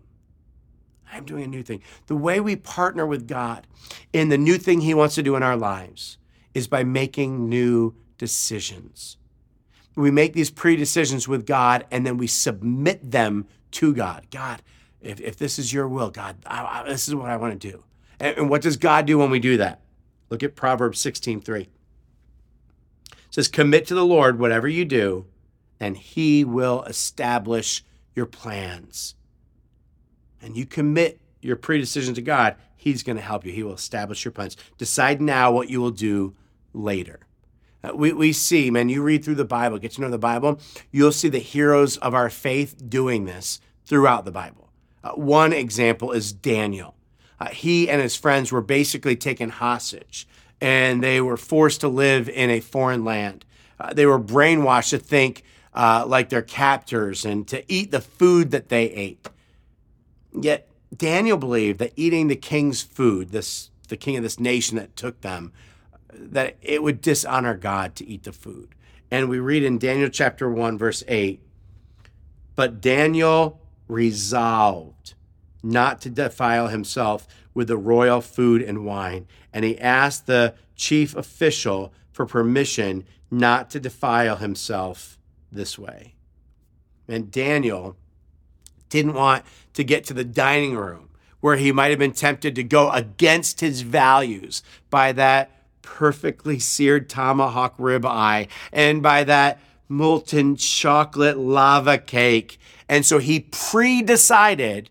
I'm 1.18 1.26
doing 1.26 1.44
a 1.44 1.48
new 1.48 1.64
thing. 1.64 1.82
The 2.06 2.16
way 2.16 2.40
we 2.40 2.56
partner 2.56 3.06
with 3.06 3.28
God 3.28 3.66
in 4.14 4.30
the 4.30 4.38
new 4.38 4.58
thing 4.58 4.82
He 4.82 4.94
wants 4.94 5.16
to 5.16 5.24
do 5.24 5.36
in 5.36 5.44
our 5.44 5.58
lives 5.58 6.18
is 6.54 6.68
by 6.68 6.84
making 6.84 7.50
new 7.50 7.96
decisions. 8.18 9.18
We 9.96 10.12
make 10.12 10.34
these 10.34 10.52
pre 10.52 10.76
decisions 10.76 11.28
with 11.28 11.46
God 11.46 11.86
and 11.90 12.06
then 12.06 12.18
we 12.18 12.28
submit 12.28 13.12
them 13.12 13.48
to 13.72 13.96
God. 13.96 14.28
God, 14.30 14.62
if, 15.02 15.20
if 15.20 15.38
this 15.38 15.58
is 15.58 15.74
your 15.74 15.88
will, 15.88 16.12
God, 16.12 16.38
I, 16.46 16.82
I, 16.82 16.84
this 16.88 17.08
is 17.08 17.16
what 17.16 17.30
I 17.30 17.38
want 17.38 17.60
to 17.60 17.72
do. 17.72 17.84
And, 18.20 18.38
and, 18.38 18.50
what 18.50 18.62
does 18.62 18.78
God 18.78 19.08
do 19.08 19.18
when 19.18 19.32
we 19.32 19.40
do 19.40 19.58
that? 19.58 19.82
Look 20.30 20.44
at 20.44 20.56
Proverbs 20.56 21.00
16 21.00 21.42
3. 21.42 21.62
It 21.62 21.70
says, 23.32 23.48
Commit 23.48 23.88
to 23.88 23.96
the 23.96 24.06
Lord 24.06 24.40
whatever 24.40 24.68
you 24.68 24.86
do, 24.86 25.26
and 25.80 25.98
he 25.98 26.44
will 26.44 26.84
establish 26.84 27.84
your 28.16 28.28
plans 28.28 29.16
and 30.42 30.56
you 30.56 30.66
commit 30.66 31.20
your 31.42 31.56
predecision 31.56 32.16
to 32.16 32.22
God, 32.22 32.56
He's 32.76 33.04
going 33.04 33.16
to 33.16 33.22
help 33.22 33.46
you. 33.46 33.52
He 33.52 33.64
will 33.64 33.74
establish 33.74 34.24
your 34.24 34.32
plans. 34.32 34.56
Decide 34.78 35.22
now 35.22 35.52
what 35.52 35.70
you 35.70 35.82
will 35.82 35.92
do 35.92 36.36
later. 36.74 37.20
Uh, 37.84 37.92
we, 37.96 38.14
we 38.14 38.34
see, 38.34 38.72
man, 38.72 38.90
you 38.90 39.04
read 39.04 39.24
through 39.24 39.36
the 39.36 39.46
Bible, 39.46 39.78
get 39.78 39.92
to 39.94 40.02
know 40.02 40.10
the 40.10 40.18
Bible, 40.18 40.60
you'll 40.92 41.12
see 41.12 41.30
the 41.30 41.40
heroes 41.40 41.98
of 41.98 42.14
our 42.14 42.30
faith 42.30 42.90
doing 42.90 43.26
this 43.26 43.60
throughout 43.86 44.26
the 44.26 44.32
Bible. 44.32 44.70
Uh, 45.04 45.12
one 45.12 45.54
example 45.54 46.12
is 46.12 46.32
Daniel. 46.32 46.96
Uh, 47.40 47.50
he 47.50 47.90
and 47.90 48.02
his 48.02 48.16
friends 48.16 48.52
were 48.52 48.62
basically 48.62 49.16
taken 49.16 49.50
hostage 49.50 50.28
and 50.60 51.04
they 51.04 51.22
were 51.22 51.38
forced 51.38 51.82
to 51.82 51.88
live 51.88 52.28
in 52.30 52.50
a 52.50 52.60
foreign 52.60 53.06
land. 53.06 53.46
Uh, 53.80 53.94
they 53.94 54.06
were 54.06 54.20
brainwashed 54.20 54.90
to 54.90 54.98
think 54.98 55.44
uh, 55.74 56.04
like 56.08 56.30
their 56.30 56.42
captors 56.42 57.26
and 57.26 57.48
to 57.48 57.64
eat 57.72 57.92
the 57.92 58.02
food 58.02 58.52
that 58.52 58.70
they 58.70 58.86
ate. 58.86 59.28
Yet 60.42 60.68
Daniel 60.96 61.38
believed 61.38 61.80
that 61.80 61.94
eating 61.96 62.28
the 62.28 62.36
king's 62.36 62.82
food, 62.82 63.30
this 63.30 63.72
the 63.90 63.98
king 63.98 64.18
of 64.18 64.24
this 64.24 64.40
nation 64.40 64.78
that 64.78 64.96
took 64.96 65.22
them, 65.22 65.54
that 66.14 66.58
it 66.62 66.84
would 66.84 67.02
dishonor 67.02 67.56
God 67.56 67.96
to 67.96 68.06
eat 68.08 68.24
the 68.24 68.34
food. 68.34 68.76
And 69.10 69.30
we 69.30 69.40
read 69.40 69.64
in 69.64 69.78
Daniel 69.78 70.10
chapter 70.10 70.50
1 70.50 70.78
verse 70.78 71.04
8, 71.08 71.42
but 72.56 72.82
Daniel 72.82 73.62
resolved 73.88 75.14
not 75.64 76.02
to 76.02 76.10
defile 76.10 76.68
himself 76.68 77.28
with 77.54 77.68
the 77.70 77.78
royal 77.78 78.22
food 78.22 78.62
and 78.62 78.86
wine, 78.86 79.28
and 79.54 79.64
he 79.64 79.80
asked 79.80 80.28
the 80.28 80.54
chief 80.76 81.16
official 81.16 81.94
for 82.12 82.26
permission 82.26 83.06
not 83.32 83.70
to 83.70 83.80
defile 83.80 84.38
himself 84.38 85.18
this 85.52 85.78
way. 85.78 86.16
And 87.08 87.32
Daniel 87.32 87.96
didn't 88.90 89.14
want 89.14 89.44
to 89.74 89.84
get 89.84 90.04
to 90.06 90.14
the 90.14 90.24
dining 90.24 90.76
room 90.76 91.10
where 91.40 91.58
he 91.58 91.72
might 91.72 91.90
have 91.90 92.00
been 92.00 92.12
tempted 92.12 92.56
to 92.56 92.64
go 92.64 92.90
against 92.92 93.62
his 93.62 93.82
values 93.82 94.64
by 94.90 95.12
that 95.12 95.52
perfectly 95.82 96.60
seared 96.60 97.10
tomahawk 97.10 97.78
ribeye 97.78 98.48
and 98.74 99.02
by 99.02 99.24
that 99.24 99.60
molten 99.88 100.56
chocolate 100.56 101.38
lava 101.38 101.98
cake. 101.98 102.60
And 102.90 103.06
so 103.06 103.20
he 103.20 103.42
pre 103.52 104.02
decided 104.02 104.90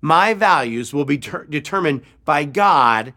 my 0.00 0.34
values 0.34 0.92
will 0.92 1.04
be 1.04 1.18
ter- 1.18 1.44
determined 1.44 2.02
by 2.24 2.44
God, 2.44 3.12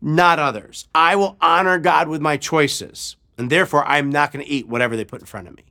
not 0.00 0.38
others. 0.38 0.88
I 0.94 1.16
will 1.16 1.36
honor 1.40 1.78
God 1.78 2.08
with 2.08 2.20
my 2.20 2.36
choices, 2.36 3.16
and 3.38 3.50
therefore 3.50 3.84
I'm 3.86 4.10
not 4.10 4.32
going 4.32 4.44
to 4.44 4.50
eat 4.50 4.66
whatever 4.66 4.96
they 4.96 5.04
put 5.04 5.20
in 5.20 5.26
front 5.26 5.48
of 5.48 5.56
me. 5.56 5.64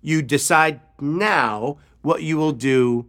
You 0.00 0.22
decide 0.22 0.80
now 1.00 1.78
what 2.02 2.22
you 2.22 2.36
will 2.36 2.52
do 2.52 3.06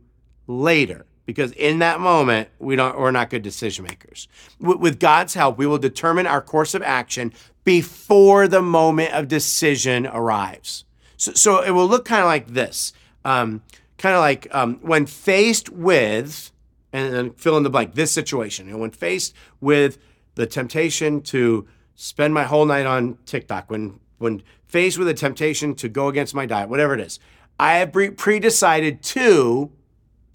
later 0.47 1.05
because 1.25 1.51
in 1.51 1.79
that 1.79 1.99
moment 1.99 2.49
we 2.57 2.75
don't 2.75 2.97
we're 2.97 3.11
not 3.11 3.29
good 3.29 3.41
decision 3.41 3.83
makers 3.83 4.27
with, 4.59 4.99
god's 4.99 5.33
help 5.33 5.57
we 5.57 5.67
will 5.67 5.77
determine 5.77 6.25
our 6.25 6.41
course 6.41 6.73
of 6.73 6.81
action 6.81 7.33
before 7.67 8.47
the 8.47 8.61
moment 8.61 9.11
of 9.11 9.27
decision 9.27 10.07
arrives. 10.07 10.85
So, 11.17 11.33
so 11.33 11.61
it 11.61 11.71
will 11.71 11.85
look 11.85 12.05
kind 12.05 12.21
of 12.21 12.27
like 12.27 12.47
this 12.47 12.93
um, 13.25 13.61
kind 13.97 14.15
of 14.15 14.21
like 14.21 14.47
um, 14.55 14.79
when 14.81 15.05
faced 15.05 15.67
with 15.69 16.53
and, 16.93 17.13
and 17.13 17.35
fill 17.37 17.57
in 17.57 17.63
the 17.63 17.69
blank 17.69 17.93
this 17.93 18.09
situation. 18.09 18.69
And 18.69 18.79
when 18.79 18.91
faced 18.91 19.35
with 19.59 19.97
the 20.35 20.47
temptation 20.47 21.19
to 21.23 21.67
spend 21.95 22.33
my 22.33 22.45
whole 22.45 22.65
night 22.65 22.85
on 22.85 23.17
tiktok 23.25 23.69
when 23.69 23.99
when 24.17 24.41
faced 24.65 24.97
with 24.97 25.09
a 25.09 25.13
temptation 25.13 25.75
to 25.75 25.89
go 25.89 26.07
against 26.07 26.35
my 26.35 26.45
diet 26.45 26.69
whatever 26.69 26.93
it 26.93 26.99
is 26.99 27.19
i 27.59 27.73
have 27.73 27.91
pre 27.91 28.39
decided 28.39 29.01
to 29.01 29.71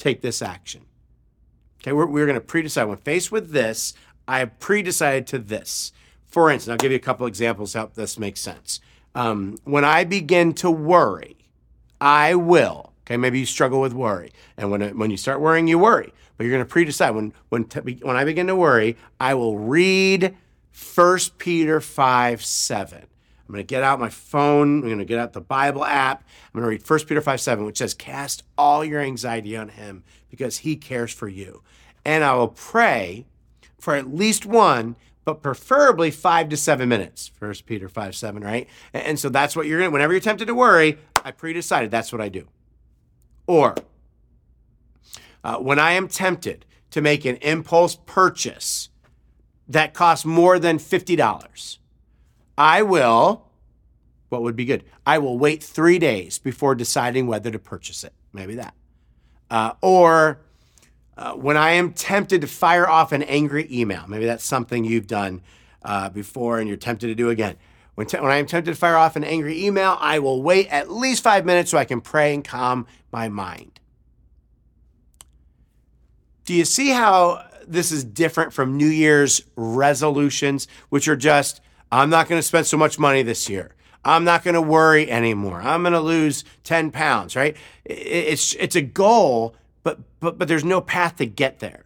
take 0.03 0.21
this 0.21 0.43
action 0.43 0.87
Okay, 1.83 1.93
we're, 1.93 2.07
we're 2.07 2.27
going 2.27 2.39
to 2.39 2.41
pre-decide. 2.41 2.85
When 2.85 2.97
faced 2.99 3.33
with 3.33 3.51
this, 3.51 3.93
I 4.29 4.39
have 4.39 4.59
pre-decided 4.61 5.27
to 5.29 5.39
this. 5.39 5.93
For 6.29 6.49
instance, 6.49 6.71
I'll 6.71 6.79
give 6.79 6.93
you 6.93 6.97
a 6.97 7.01
couple 7.01 7.27
examples 7.27 7.75
how 7.75 7.91
this 7.93 8.19
makes 8.19 8.41
sense. 8.41 8.81
Um, 9.17 9.59
when 9.65 9.85
I 9.85 10.05
begin 10.05 10.55
to 10.55 10.71
worry, 10.71 11.37
I 12.01 12.37
will. 12.37 12.93
Okay, 13.05 13.17
maybe 13.17 13.41
you 13.41 13.47
struggle 13.47 13.81
with 13.81 13.93
worry, 13.93 14.33
and 14.57 14.71
when 14.71 14.97
when 14.97 15.11
you 15.11 15.17
start 15.17 15.41
worrying, 15.41 15.67
you 15.67 15.77
worry. 15.77 16.15
But 16.37 16.45
you're 16.45 16.53
going 16.53 16.65
to 16.65 16.71
pre-decide. 16.71 17.11
When 17.11 17.35
when 17.49 17.65
when 17.65 18.17
I 18.17 18.25
begin 18.25 18.47
to 18.47 18.55
worry, 18.55 18.97
I 19.21 19.35
will 19.35 19.59
read 19.59 20.37
1 20.95 21.19
Peter 21.37 21.81
five 21.81 22.45
seven. 22.45 23.07
I'm 23.53 23.57
going 23.57 23.67
to 23.67 23.71
get 23.75 23.83
out 23.83 24.01
my 24.01 24.09
phone. 24.09 24.79
I'm 24.79 24.87
going 24.87 24.99
to 24.99 25.05
get 25.05 25.19
out 25.19 25.35
the 25.35 25.41
Bible 25.43 25.85
app. 25.85 26.25
I'm 26.47 26.61
going 26.61 26.63
to 26.63 26.71
read 26.71 26.89
1 26.89 27.01
Peter 27.01 27.21
5 27.21 27.39
7, 27.39 27.67
which 27.67 27.77
says, 27.77 27.93
Cast 27.93 28.45
all 28.57 28.83
your 28.83 29.03
anxiety 29.03 29.59
on 29.59 29.69
him 29.69 30.05
because 30.31 30.59
he 30.59 30.75
cares 30.75 31.13
for 31.13 31.29
you. 31.29 31.63
And 32.03 32.25
I 32.25 32.33
will 32.33 32.49
pray 32.49 33.27
for 33.79 33.95
at 33.95 34.15
least 34.15 34.47
one, 34.47 34.97
but 35.27 35.43
preferably 35.43 36.11
five 36.11 36.49
to 36.49 36.57
seven 36.57 36.89
minutes. 36.89 37.31
1 37.41 37.53
Peter 37.67 37.91
5 37.91 38.17
7, 38.17 38.43
right? 38.43 38.71
And 38.95 39.19
so 39.19 39.29
that's 39.29 39.55
what 39.55 39.67
you're 39.67 39.81
going 39.81 39.91
to, 39.91 39.93
whenever 39.93 40.15
you're 40.15 40.21
tempted 40.21 40.47
to 40.47 40.55
worry, 40.55 40.97
I 41.23 41.31
pre 41.31 41.53
decided 41.53 41.91
that's 41.91 42.11
what 42.11 42.23
I 42.23 42.31
do. 42.31 42.49
Or 43.47 43.75
uh, 45.45 45.59
when 45.59 45.79
I 45.79 45.93
am 45.93 46.09
tempted 46.09 46.65
to 46.93 47.03
make 47.03 47.27
an 47.27 47.37
impulse 47.43 47.99
purchase 48.07 48.89
that 49.69 49.93
costs 49.93 50.25
more 50.25 50.59
than 50.59 50.79
$50, 50.79 51.77
I 52.57 52.83
will, 52.83 53.49
what 54.29 54.43
would 54.43 54.57
be 54.57 54.65
good? 54.65 54.85
I 55.07 55.19
will 55.19 55.39
wait 55.39 55.63
three 55.63 55.99
days 55.99 56.39
before 56.39 56.75
deciding 56.75 57.27
whether 57.27 57.51
to 57.51 57.59
purchase 57.59 58.05
it. 58.05 58.13
Maybe 58.33 58.55
that. 58.57 58.75
Uh, 59.51 59.73
or 59.83 60.41
uh, 61.17 61.33
when 61.33 61.57
I 61.57 61.73
am 61.73 61.93
tempted 61.93 62.41
to 62.41 62.47
fire 62.47 62.89
off 62.89 63.13
an 63.13 63.23
angry 63.23 63.69
email, 63.71 64.05
maybe 64.09 64.25
that's 64.25 64.45
something 64.45 64.85
you've 64.85 65.07
done 65.07 65.43
uh, 65.85 66.09
before 66.09 66.59
and 66.59 66.69
you're 66.69 66.77
tempted 66.77 67.09
to 67.09 67.15
do 67.15 67.31
again. 67.31 67.57
When, 67.95 68.07
te- 68.07 68.19
when 68.19 68.31
I 68.31 68.37
am 68.37 68.47
tempted 68.47 68.71
to 68.71 68.77
fire 68.79 68.97
off 68.97 69.17
an 69.17 69.25
angry 69.25 69.65
email, 69.65 69.99
I 70.01 70.19
will 70.19 70.43
wait 70.43 70.69
at 70.69 70.91
least 70.91 71.23
five 71.23 71.45
minutes 71.45 71.71
so 71.71 71.77
I 71.77 71.85
can 71.85 72.01
pray 72.01 72.33
and 72.33 72.43
calm 72.43 72.87
my 73.11 73.29
mind. 73.29 73.81
Do 76.45 76.55
you 76.55 76.65
see 76.65 76.89
how 76.89 77.47
this 77.67 77.93
is 77.93 78.03
different 78.03 78.53
from 78.53 78.77
New 78.77 78.89
Year's 78.89 79.43
resolutions, 79.55 80.67
which 80.89 81.07
are 81.09 81.17
just, 81.17 81.61
I'm 81.93 82.09
not 82.09 82.27
going 82.27 82.39
to 82.39 82.43
spend 82.43 82.67
so 82.67 82.79
much 82.79 82.99
money 82.99 83.23
this 83.23 83.51
year. 83.51 83.75
I'm 84.03 84.25
not 84.25 84.43
going 84.43 84.55
to 84.55 84.63
worry 84.63 85.11
anymore. 85.11 85.61
I'm 85.61 85.83
going 85.83 85.93
to 85.93 86.01
lose 86.01 86.43
10 86.65 86.91
pounds, 86.91 87.37
right? 87.37 87.55
It's, 87.85 88.55
it's 88.55 88.75
a 88.75 88.81
goal, 88.81 89.55
but, 89.83 90.01
but, 90.19 90.39
but 90.39 90.49
there's 90.49 90.65
no 90.65 90.81
path 90.81 91.17
to 91.17 91.27
get 91.27 91.59
there. 91.59 91.85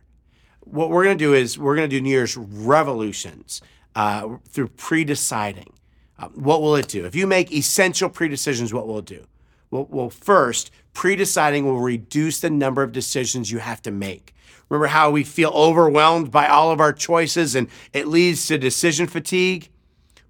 What 0.61 0.91
we're 0.91 1.05
going 1.05 1.19
to 1.19 1.25
do 1.25 1.35
is 1.35 1.59
we're 1.59 1.75
going 1.75 1.91
to 1.91 1.97
do 1.97 2.01
New 2.01 2.11
Year's 2.11 2.37
revolutions 2.37 3.61
uh, 3.97 4.37
through 4.49 4.69
pre 4.69 5.03
deciding. 5.05 5.73
Uh, 6.19 6.29
what 6.29 6.63
will 6.63 6.77
it 6.77 6.89
do? 6.89 7.05
If 7.05 7.17
you 7.17 7.27
make 7.27 7.53
essential 7.53 8.09
pre 8.09 8.29
decisions, 8.29 8.73
what 8.73 8.87
will 8.87 8.99
it 9.01 9.05
do? 9.07 9.27
Well, 9.71 9.89
well 9.91 10.11
first, 10.11 10.71
pre 10.95 11.17
deciding 11.17 11.67
will 11.67 11.81
reduce 11.81 12.41
the 12.41 12.51
number 12.51 12.83
of 12.85 12.93
decisions 12.93 13.51
you 13.51 13.59
have 13.59 13.83
to 13.83 13.91
make. 13.91 14.35
Remember 14.69 14.87
how 14.87 15.11
we 15.11 15.25
feel 15.25 15.51
overwhelmed 15.51 16.31
by 16.31 16.47
all 16.47 16.71
of 16.71 16.81
our 16.81 16.93
choices 16.93 17.55
and 17.55 17.69
it 17.93 18.07
leads 18.07 18.47
to 18.47 18.57
decision 18.57 19.07
fatigue? 19.07 19.69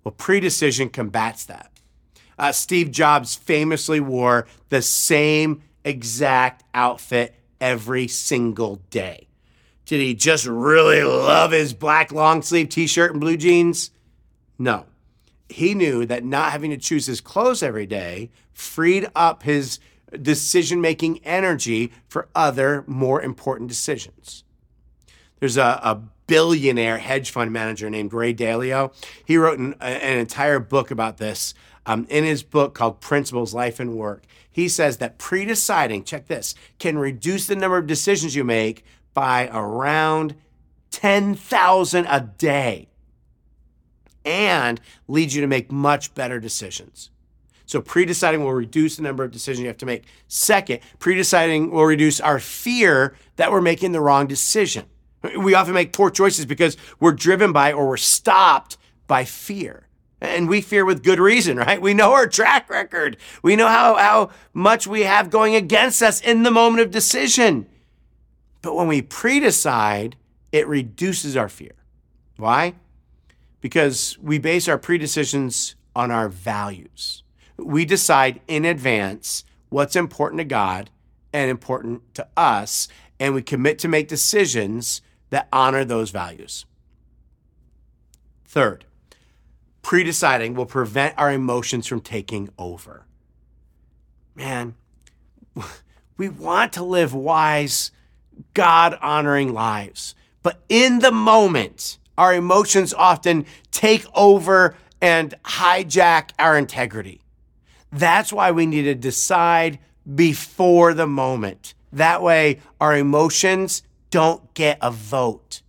Well, 0.06 0.12
pre-decision 0.12 0.90
combats 0.90 1.46
that. 1.46 1.80
Uh, 2.38 2.52
Steve 2.52 2.92
Jobs 2.92 3.34
famously 3.34 3.98
wore 3.98 4.46
the 4.68 4.80
same 4.80 5.64
exact 5.84 6.62
outfit 6.72 7.34
every 7.60 8.06
single 8.06 8.76
day. 8.90 9.26
Did 9.84 10.00
he 10.00 10.14
just 10.14 10.46
really 10.46 11.02
love 11.02 11.50
his 11.50 11.74
black 11.74 12.12
long 12.12 12.40
sleeve 12.42 12.68
t 12.68 12.86
shirt 12.86 13.10
and 13.10 13.20
blue 13.20 13.36
jeans? 13.36 13.90
No. 14.60 14.86
He 15.48 15.74
knew 15.74 16.06
that 16.06 16.24
not 16.24 16.52
having 16.52 16.70
to 16.70 16.76
choose 16.76 17.06
his 17.06 17.20
clothes 17.20 17.60
every 17.60 17.86
day 17.86 18.30
freed 18.52 19.08
up 19.16 19.42
his 19.42 19.80
decision 20.22 20.80
making 20.80 21.18
energy 21.24 21.92
for 22.06 22.28
other 22.32 22.84
more 22.86 23.20
important 23.20 23.68
decisions. 23.68 24.44
There's 25.40 25.56
a, 25.56 25.80
a 25.82 26.00
billionaire 26.26 26.98
hedge 26.98 27.30
fund 27.30 27.52
manager 27.52 27.88
named 27.90 28.12
Ray 28.12 28.34
Dalio. 28.34 28.92
He 29.24 29.36
wrote 29.36 29.58
an, 29.58 29.74
an 29.80 30.18
entire 30.18 30.58
book 30.58 30.90
about 30.90 31.18
this 31.18 31.54
um, 31.84 32.06
in 32.08 32.24
his 32.24 32.42
book 32.42 32.74
called 32.74 33.00
Principles, 33.00 33.54
Life 33.54 33.80
and 33.80 33.96
Work. 33.96 34.24
He 34.50 34.68
says 34.68 34.96
that 34.98 35.18
pre 35.18 35.44
deciding, 35.44 36.04
check 36.04 36.26
this, 36.26 36.54
can 36.78 36.98
reduce 36.98 37.46
the 37.46 37.56
number 37.56 37.76
of 37.76 37.86
decisions 37.86 38.34
you 38.34 38.44
make 38.44 38.84
by 39.14 39.48
around 39.52 40.34
10,000 40.90 42.06
a 42.08 42.20
day 42.20 42.88
and 44.24 44.80
leads 45.06 45.34
you 45.34 45.40
to 45.40 45.46
make 45.46 45.70
much 45.70 46.14
better 46.14 46.40
decisions. 46.40 47.10
So 47.66 47.80
pre-deciding 47.80 48.42
will 48.42 48.52
reduce 48.52 48.96
the 48.96 49.02
number 49.02 49.24
of 49.24 49.30
decisions 49.30 49.60
you 49.60 49.66
have 49.66 49.78
to 49.78 49.86
make. 49.86 50.04
Second, 50.28 50.80
pre-deciding 50.98 51.70
will 51.70 51.84
reduce 51.84 52.20
our 52.20 52.38
fear 52.38 53.16
that 53.36 53.50
we're 53.50 53.60
making 53.60 53.92
the 53.92 54.00
wrong 54.00 54.26
decision. 54.26 54.86
We 55.36 55.54
often 55.54 55.74
make 55.74 55.92
poor 55.92 56.10
choices 56.10 56.46
because 56.46 56.76
we're 57.00 57.12
driven 57.12 57.52
by 57.52 57.72
or 57.72 57.88
we're 57.88 57.96
stopped 57.96 58.76
by 59.06 59.24
fear. 59.24 59.88
And 60.20 60.48
we 60.48 60.60
fear 60.60 60.84
with 60.84 61.02
good 61.02 61.18
reason, 61.18 61.56
right? 61.66 61.80
We 61.80 61.94
know 61.94 62.12
our 62.12 62.26
track 62.26 62.70
record. 62.70 63.16
We 63.42 63.56
know 63.56 63.68
how, 63.68 63.96
how 63.96 64.30
much 64.52 64.86
we 64.86 65.02
have 65.02 65.30
going 65.30 65.54
against 65.54 66.02
us 66.02 66.20
in 66.20 66.42
the 66.42 66.50
moment 66.50 66.82
of 66.82 66.90
decision. 66.90 67.66
But 68.62 68.74
when 68.74 68.88
we 68.88 69.02
pre 69.02 69.40
decide, 69.40 70.16
it 70.52 70.66
reduces 70.66 71.36
our 71.36 71.48
fear. 71.48 71.72
Why? 72.36 72.74
Because 73.60 74.18
we 74.20 74.38
base 74.38 74.68
our 74.68 74.78
pre 74.78 74.98
decisions 74.98 75.74
on 75.94 76.10
our 76.10 76.28
values. 76.28 77.22
We 77.56 77.84
decide 77.84 78.40
in 78.48 78.64
advance 78.64 79.44
what's 79.70 79.96
important 79.96 80.38
to 80.38 80.44
God 80.44 80.90
and 81.32 81.50
important 81.50 82.14
to 82.14 82.26
us, 82.36 82.88
and 83.18 83.34
we 83.34 83.42
commit 83.42 83.78
to 83.80 83.88
make 83.88 84.08
decisions 84.08 85.00
that 85.30 85.48
honor 85.52 85.84
those 85.84 86.10
values. 86.10 86.66
Third, 88.44 88.84
pre 89.82 90.04
deciding 90.04 90.54
will 90.54 90.66
prevent 90.66 91.14
our 91.18 91.32
emotions 91.32 91.86
from 91.86 92.00
taking 92.00 92.48
over. 92.58 93.06
Man, 94.34 94.74
we 96.16 96.28
want 96.28 96.72
to 96.74 96.84
live 96.84 97.14
wise, 97.14 97.90
God 98.54 98.98
honoring 99.00 99.52
lives, 99.52 100.14
but 100.42 100.60
in 100.68 101.00
the 101.00 101.12
moment, 101.12 101.98
our 102.16 102.34
emotions 102.34 102.94
often 102.94 103.46
take 103.70 104.06
over 104.14 104.76
and 105.00 105.34
hijack 105.44 106.30
our 106.38 106.56
integrity. 106.56 107.20
That's 107.92 108.32
why 108.32 108.50
we 108.52 108.66
need 108.66 108.82
to 108.82 108.94
decide 108.94 109.78
before 110.14 110.94
the 110.94 111.06
moment. 111.06 111.74
That 111.92 112.22
way, 112.22 112.60
our 112.80 112.96
emotions 112.96 113.82
don't 114.10 114.54
get 114.54 114.78
a 114.80 114.90
vote. 114.90 115.62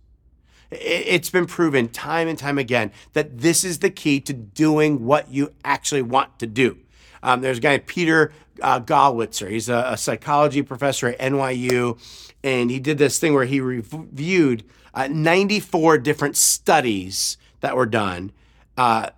It's 0.70 1.30
been 1.30 1.46
proven 1.46 1.88
time 1.88 2.28
and 2.28 2.38
time 2.38 2.58
again 2.58 2.92
that 3.14 3.38
this 3.38 3.64
is 3.64 3.78
the 3.78 3.90
key 3.90 4.20
to 4.20 4.32
doing 4.32 5.04
what 5.04 5.30
you 5.30 5.54
actually 5.64 6.02
want 6.02 6.38
to 6.40 6.46
do. 6.46 6.78
Um, 7.22 7.40
there's 7.40 7.58
a 7.58 7.60
guy, 7.60 7.78
Peter 7.78 8.32
uh, 8.62 8.80
Gollwitzer. 8.80 9.50
He's 9.50 9.68
a, 9.68 9.84
a, 9.88 9.96
psychology 9.96 10.62
professor 10.62 11.08
at 11.08 11.18
NYU, 11.18 11.98
and 12.44 12.70
he 12.70 12.78
did 12.78 12.98
this 12.98 13.18
thing 13.18 13.34
where 13.34 13.44
he 13.44 13.60
reviewed 13.60 14.64
uh, 14.94 15.08
94 15.08 15.98
different 15.98 16.36
studies 16.36 17.36
that 17.60 17.76
were 17.76 17.86
done. 17.86 18.32
Uh, 18.76 19.10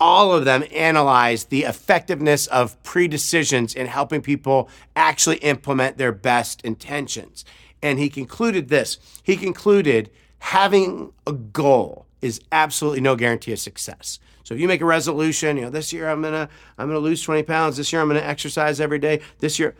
all 0.00 0.32
of 0.32 0.44
them 0.44 0.64
analyzed 0.74 1.50
the 1.50 1.62
effectiveness 1.62 2.46
of 2.48 2.80
pre 2.82 3.08
decisions 3.08 3.74
in 3.74 3.86
helping 3.86 4.22
people 4.22 4.68
actually 4.96 5.36
implement 5.38 5.98
their 5.98 6.12
best 6.12 6.60
intentions. 6.62 7.44
And 7.84 7.98
he 7.98 8.08
concluded 8.08 8.68
this 8.68 8.98
he 9.22 9.36
concluded 9.36 10.10
having 10.38 11.12
a 11.26 11.32
goal 11.34 12.06
is 12.22 12.40
absolutely 12.50 13.02
no 13.02 13.14
guarantee 13.14 13.52
of 13.52 13.58
success. 13.58 14.18
So 14.42 14.54
if 14.54 14.60
you 14.60 14.66
make 14.66 14.80
a 14.80 14.86
resolution, 14.86 15.58
you 15.58 15.64
know, 15.64 15.70
this 15.70 15.92
year 15.92 16.08
I'm 16.08 16.22
gonna 16.22 16.48
I'm 16.78 16.88
gonna 16.88 16.98
lose 16.98 17.22
20 17.22 17.42
pounds. 17.42 17.76
This 17.76 17.92
year 17.92 18.00
I'm 18.00 18.08
gonna 18.08 18.20
exercise 18.20 18.80
every 18.80 18.98
day. 18.98 19.20
This 19.38 19.58
year, 19.58 19.74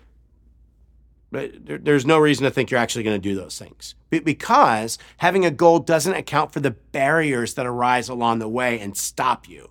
but 1.31 1.51
there's 1.64 2.05
no 2.05 2.19
reason 2.19 2.45
to 2.45 2.51
think 2.51 2.71
you're 2.71 2.79
actually 2.79 3.05
to 3.05 3.19
do 3.19 3.35
those 3.35 3.59
things 3.59 3.95
because 4.11 4.99
having 5.17 5.47
a 5.47 5.51
goal 5.51 5.79
doesn't 5.79 6.14
account 6.14 6.53
for 6.53 6.61
the 6.61 6.71
barriers 6.71 7.55
that 7.55 7.67
arise 7.67 8.11
along 8.11 8.38
the 8.38 8.49
way 8.49 8.79
and 8.79 8.97
stop 8.97 9.49
you. 9.49 9.71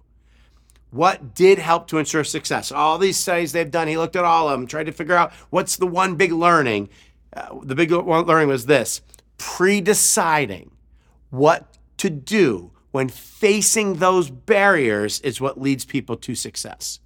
What 0.90 1.34
did 1.34 1.60
help 1.60 1.88
to 1.88 2.00
ensure 2.00 2.24
success? 2.24 2.72
All 2.72 2.98
these 2.98 3.18
studies 3.18 3.52
they've 3.52 3.70
done, 3.70 3.88
he 3.88 3.98
looked 3.98 4.16
at 4.16 4.26
all 4.26 4.50
of 4.50 4.60
them, 4.60 4.68
tried 4.68 4.88
to 4.88 4.92
figure 4.92 5.16
out 5.16 5.32
what's 5.52 5.78
the 5.78 5.88
one 5.88 6.16
big 6.16 6.32
learning. 6.32 6.90
Uh, 7.36 7.60
the 7.64 7.76
big 7.76 7.92
learning 7.92 8.48
was 8.48 8.66
this 8.66 9.02
pre 9.38 9.82
deciding 9.82 10.72
what 11.30 11.78
to 11.98 12.10
do 12.10 12.72
when 12.92 13.10
facing 13.10 13.96
those 13.96 14.30
barriers 14.30 15.20
is 15.22 15.42
what 15.42 15.60
leads 15.60 15.84
people 15.84 16.16
to 16.16 16.36
success. 16.36 17.00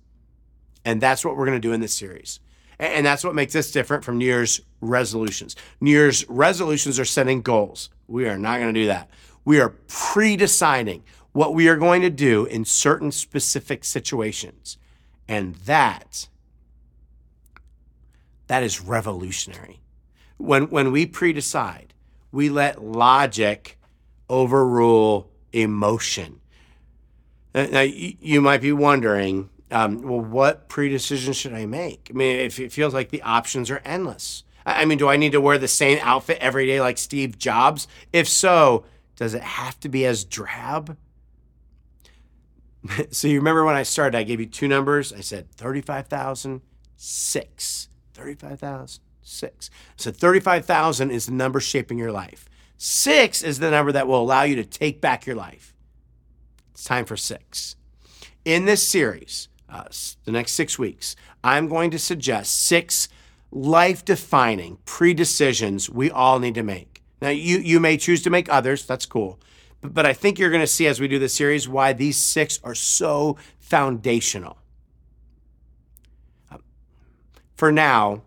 And 0.84 1.02
that's 1.02 1.24
what 1.24 1.38
we're 1.38 1.46
going 1.46 1.62
to 1.62 1.68
do 1.68 1.74
in 1.74 1.80
this 1.80 1.94
series. 1.94 2.40
And 2.80 3.06
that's 3.06 3.24
what 3.24 3.34
makes 3.34 3.54
this 3.54 3.72
different 3.72 4.04
from 4.04 4.18
New 4.18 4.26
Year's 4.26 4.62
resolutions. 4.82 5.56
New 5.82 5.92
Year's 5.92 6.28
resolutions 6.30 7.00
are 7.00 7.06
setting 7.06 7.42
goals. 7.42 7.90
We 8.08 8.28
are 8.28 8.38
not 8.38 8.60
going 8.60 8.74
to 8.74 8.80
do 8.80 8.88
that. 8.88 9.10
We 9.46 9.60
are 9.60 9.70
pre 9.88 10.36
deciding 10.36 11.04
what 11.32 11.54
we 11.54 11.68
are 11.70 11.78
going 11.78 12.02
to 12.02 12.10
do 12.10 12.46
in 12.46 12.66
certain 12.66 13.12
specific 13.12 13.84
situations. 13.86 14.78
And 15.28 15.56
that, 15.66 16.28
that 18.48 18.64
is 18.64 18.82
revolutionary. 18.82 19.80
When, 20.38 20.70
when 20.70 20.92
we 20.92 21.06
pre 21.06 21.34
decide, 21.34 21.94
we 22.32 22.50
let 22.50 22.84
logic 22.84 23.78
overrule 24.30 25.30
emotion. 25.54 26.42
Now, 27.54 27.82
you 27.82 28.40
might 28.42 28.62
be 28.62 28.72
wondering, 28.72 29.50
um, 29.72 30.02
well, 30.02 30.22
what 30.22 30.70
pre-decision 30.70 31.34
should 31.34 31.54
I 31.54 31.66
make? 31.66 32.10
I 32.12 32.14
mean, 32.14 32.40
if 32.40 32.60
it 32.60 32.72
feels 32.72 32.94
like 32.94 33.10
the 33.10 33.22
options 33.24 33.72
are 33.72 33.82
endless. 33.84 34.44
I 34.66 34.86
mean, 34.86 34.98
do 34.98 35.08
I 35.08 35.18
need 35.18 35.32
to 35.32 35.42
wear 35.42 35.58
the 35.58 35.68
same 35.68 35.98
outfit 36.02 36.38
every 36.40 36.68
day 36.68 36.82
like 36.82 36.98
Steve 36.98 37.38
Jobs? 37.38 37.88
If 38.12 38.28
so, 38.28 38.86
does 39.16 39.34
it 39.34 39.42
have 39.42 39.80
to 39.80 39.90
be 39.90 40.06
as 40.06 40.24
drab? 40.24 40.98
so 43.12 43.28
you 43.28 43.38
remember 43.40 43.66
when 43.66 43.76
I 43.76 43.84
started, 43.84 44.18
I 44.18 44.24
gave 44.24 44.40
you 44.40 44.46
two 44.46 44.68
numbers. 44.68 45.14
I 45.14 45.22
said 45.22 45.52
35,000, 45.52 46.62
six. 46.96 47.90
35,000, 48.14 49.02
six. 49.28 49.70
So 49.96 50.12
35,000 50.12 51.12
is 51.12 51.26
the 51.26 51.32
number 51.34 51.60
shaping 51.60 51.98
your 51.98 52.12
life. 52.12 52.48
Six 52.78 53.42
is 53.44 53.60
the 53.60 53.72
number 53.72 53.92
that 53.92 54.08
will 54.08 54.22
allow 54.22 54.44
you 54.44 54.56
to 54.56 54.66
take 54.66 55.02
back 55.02 55.26
your 55.26 55.36
life. 55.36 55.74
It's 56.72 56.84
time 56.84 57.06
for 57.06 57.18
six. 57.18 57.76
In 58.46 58.66
this 58.66 58.88
series, 58.88 59.50
uh, 59.70 59.86
the 60.26 60.32
next 60.32 60.54
six 60.54 60.78
weeks, 60.78 61.16
I'm 61.44 61.68
going 61.68 61.92
to 61.92 62.00
suggest 62.00 62.66
six 62.66 63.10
life 63.52 64.06
defining 64.06 64.78
pre 64.86 65.14
decisions 65.14 65.90
we 65.90 66.12
all 66.12 66.40
need 66.40 66.56
to 66.56 66.64
make. 66.64 67.02
Now, 67.22 67.30
you, 67.30 67.58
you 67.58 67.80
may 67.80 67.98
choose 67.98 68.22
to 68.24 68.30
make 68.30 68.52
others, 68.52 68.86
that's 68.86 69.06
cool. 69.06 69.40
But, 69.82 69.94
but 69.94 70.06
I 70.06 70.14
think 70.14 70.38
you're 70.38 70.52
going 70.52 70.62
to 70.62 70.68
see 70.68 70.88
as 70.88 71.00
we 71.00 71.08
do 71.08 71.18
the 71.20 71.30
series 71.30 71.68
why 71.68 71.94
these 71.94 72.18
six 72.18 72.60
are 72.64 72.76
so 72.76 73.38
foundational. 73.60 74.58
for 77.58 77.72
now, 77.72 78.22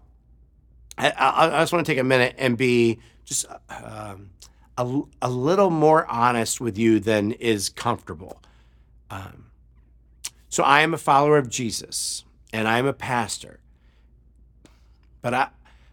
I, 1.08 1.46
I, 1.46 1.60
just 1.60 1.72
want 1.72 1.86
to 1.86 1.90
take 1.90 1.98
a 1.98 2.04
minute 2.04 2.34
and 2.36 2.58
be 2.58 2.98
just 3.24 3.46
um, 3.70 4.30
a, 4.76 5.02
a 5.22 5.30
little 5.30 5.70
more 5.70 6.06
honest 6.06 6.60
with 6.60 6.76
you 6.76 7.00
than 7.00 7.32
is 7.32 7.68
comfortable. 7.68 8.42
Um, 9.10 9.46
so 10.48 10.62
I 10.62 10.80
am 10.80 10.92
a 10.92 10.98
follower 10.98 11.38
of 11.38 11.48
Jesus 11.48 12.24
and 12.52 12.68
I 12.68 12.78
am 12.78 12.86
a 12.86 12.92
pastor. 12.92 13.60
But 15.22 15.34
I 15.34 15.48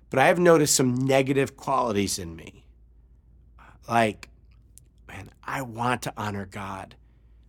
but 0.10 0.20
I 0.20 0.28
have 0.28 0.40
noticed 0.40 0.76
some 0.76 0.96
negative 0.96 1.58
qualities 1.58 2.18
in 2.18 2.36
me. 2.36 2.64
Like 3.88 4.30
man, 5.08 5.32
I 5.44 5.62
want 5.62 6.02
to 6.04 6.14
honor 6.18 6.46
God. 6.46 6.96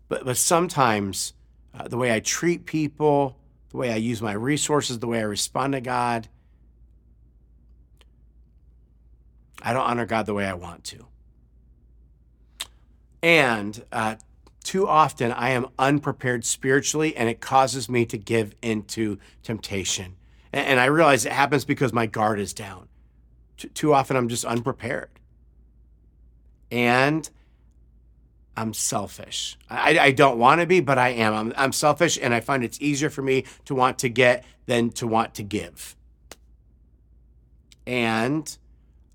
But 0.08 0.24
but 0.24 0.36
sometimes 0.36 1.34
uh, 1.74 1.88
the 1.88 1.96
way 1.96 2.12
I 2.12 2.20
treat 2.20 2.66
people, 2.66 3.38
the 3.70 3.76
way 3.76 3.92
I 3.92 3.96
use 3.96 4.20
my 4.20 4.32
resources, 4.32 4.98
the 4.98 5.06
way 5.06 5.20
I 5.20 5.22
respond 5.22 5.74
to 5.74 5.80
God, 5.80 6.28
I 9.62 9.72
don't 9.72 9.84
honor 9.84 10.06
God 10.06 10.26
the 10.26 10.34
way 10.34 10.46
I 10.46 10.54
want 10.54 10.84
to. 10.84 11.06
And 13.22 13.84
uh, 13.90 14.16
too 14.62 14.86
often 14.86 15.32
I 15.32 15.50
am 15.50 15.66
unprepared 15.78 16.44
spiritually 16.44 17.16
and 17.16 17.28
it 17.28 17.40
causes 17.40 17.88
me 17.88 18.06
to 18.06 18.18
give 18.18 18.54
into 18.62 19.18
temptation. 19.42 20.16
And, 20.52 20.80
I 20.80 20.86
realize 20.86 21.26
it 21.26 21.32
happens 21.32 21.64
because 21.66 21.92
my 21.92 22.06
guard 22.06 22.40
is 22.40 22.54
down. 22.54 22.88
Too 23.56 23.92
often 23.92 24.16
I'm 24.16 24.28
just 24.28 24.46
unprepared. 24.46 25.10
And 26.70 27.28
I'm 28.56 28.72
selfish. 28.72 29.58
I, 29.68 29.98
I 29.98 30.10
don't 30.10 30.38
want 30.38 30.60
to 30.60 30.66
be, 30.66 30.80
but 30.80 30.98
I 30.98 31.10
am. 31.10 31.34
I'm, 31.34 31.52
I'm 31.56 31.72
selfish 31.72 32.18
and 32.20 32.34
I 32.34 32.40
find 32.40 32.64
it's 32.64 32.80
easier 32.80 33.10
for 33.10 33.22
me 33.22 33.44
to 33.66 33.74
want 33.74 33.98
to 34.00 34.08
get 34.08 34.44
than 34.66 34.90
to 34.92 35.06
want 35.06 35.34
to 35.34 35.42
give. 35.42 35.96
And 37.86 38.56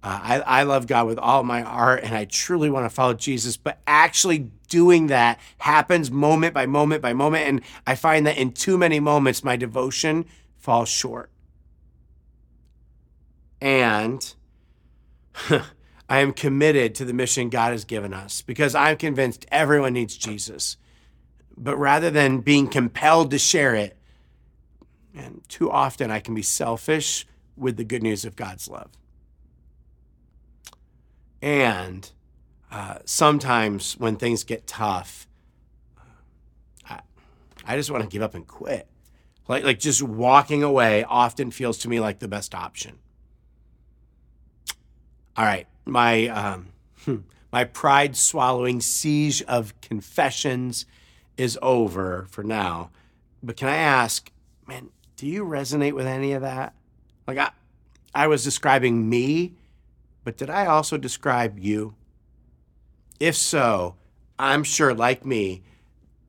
uh, 0.04 0.20
I, 0.22 0.40
I 0.42 0.64
love 0.64 0.86
God 0.86 1.08
with 1.08 1.18
all 1.18 1.44
my 1.44 1.62
heart 1.62 2.04
and 2.04 2.14
I 2.14 2.26
truly 2.26 2.70
want 2.70 2.86
to 2.86 2.90
follow 2.90 3.14
Jesus, 3.14 3.56
but 3.56 3.80
actually 3.88 4.52
doing 4.68 5.08
that 5.08 5.40
happens 5.60 6.12
moment 6.12 6.54
by 6.54 6.66
moment 6.66 7.02
by 7.02 7.14
moment. 7.14 7.48
And 7.48 7.62
I 7.88 7.96
find 7.96 8.28
that 8.28 8.38
in 8.38 8.52
too 8.52 8.78
many 8.78 9.00
moments, 9.00 9.46
my 9.46 9.56
devotion 9.56 10.26
falls 10.58 10.90
short. 10.90 11.32
And 13.62 14.34
I 16.10 16.20
am 16.20 16.34
committed 16.34 16.96
to 16.96 17.06
the 17.06 17.14
mission 17.14 17.50
God 17.50 17.72
has 17.72 17.86
given 17.86 18.14
us 18.14 18.42
because 18.42 18.76
I'm 18.76 18.98
convinced 18.98 19.46
everyone 19.52 19.94
needs 19.94 20.18
Jesus. 20.18 20.76
But 21.56 21.78
rather 21.78 22.10
than 22.10 22.42
being 22.42 22.68
compelled 22.68 23.32
to 23.32 23.40
share 23.40 23.74
it, 23.74 23.98
and 25.16 25.48
too 25.48 25.72
often 25.72 26.12
I 26.12 26.20
can 26.20 26.36
be 26.36 26.42
selfish 26.42 27.26
with 27.56 27.78
the 27.78 27.86
good 27.86 28.04
news 28.04 28.26
of 28.26 28.36
God's 28.36 28.68
love. 28.68 28.90
And 31.44 32.10
uh, 32.72 33.00
sometimes 33.04 33.98
when 34.00 34.16
things 34.16 34.46
get 34.46 34.66
tough, 34.66 35.28
I, 36.90 37.02
I 37.68 37.76
just 37.76 37.92
want 37.92 38.02
to 38.02 38.10
give 38.10 38.22
up 38.22 38.34
and 38.34 38.48
quit. 38.48 38.88
Like, 39.50 39.66
like 39.66 39.78
just 39.78 40.02
walking 40.02 40.64
away 40.64 41.04
often 41.04 41.52
feels 41.52 41.78
to 41.80 41.90
me 41.90 42.00
like 42.00 42.20
the 42.20 42.30
best 42.30 42.56
option. 42.56 42.98
All 45.36 45.44
right, 45.44 45.68
my 45.84 46.28
um, 46.28 46.70
my 47.52 47.66
pride 47.66 48.16
swallowing 48.16 48.80
siege 48.80 49.42
of 49.44 49.74
confessions 49.82 50.86
is 51.36 51.60
over 51.62 52.26
for 52.30 52.46
now. 52.46 52.90
But 53.42 53.58
can 53.58 53.68
I 53.68 53.76
ask, 53.76 54.32
man, 54.66 54.92
do 55.18 55.28
you 55.28 55.44
resonate 55.44 55.92
with 55.92 56.08
any 56.08 56.32
of 56.32 56.42
that? 56.42 56.74
Like 57.28 57.38
I, 57.38 57.50
I 58.16 58.28
was 58.28 58.46
describing 58.46 59.10
me 59.10 59.56
but 60.24 60.38
did 60.38 60.50
I 60.50 60.66
also 60.66 60.98
describe 60.98 61.60
you? 61.60 61.96
If 63.20 63.36
so, 63.36 63.96
I'm 64.40 64.64
sure, 64.64 64.94
like 64.94 65.26
me, 65.26 65.64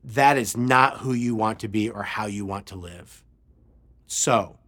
that 0.05 0.37
is 0.37 0.57
not 0.57 0.99
who 0.99 1.13
you 1.13 1.35
want 1.35 1.61
to 1.61 1.69
be 1.69 1.89
or 1.89 2.03
how 2.03 2.27
you 2.27 2.45
want 2.45 2.67
to 2.67 2.77
live. 2.77 3.25
So, 4.07 4.59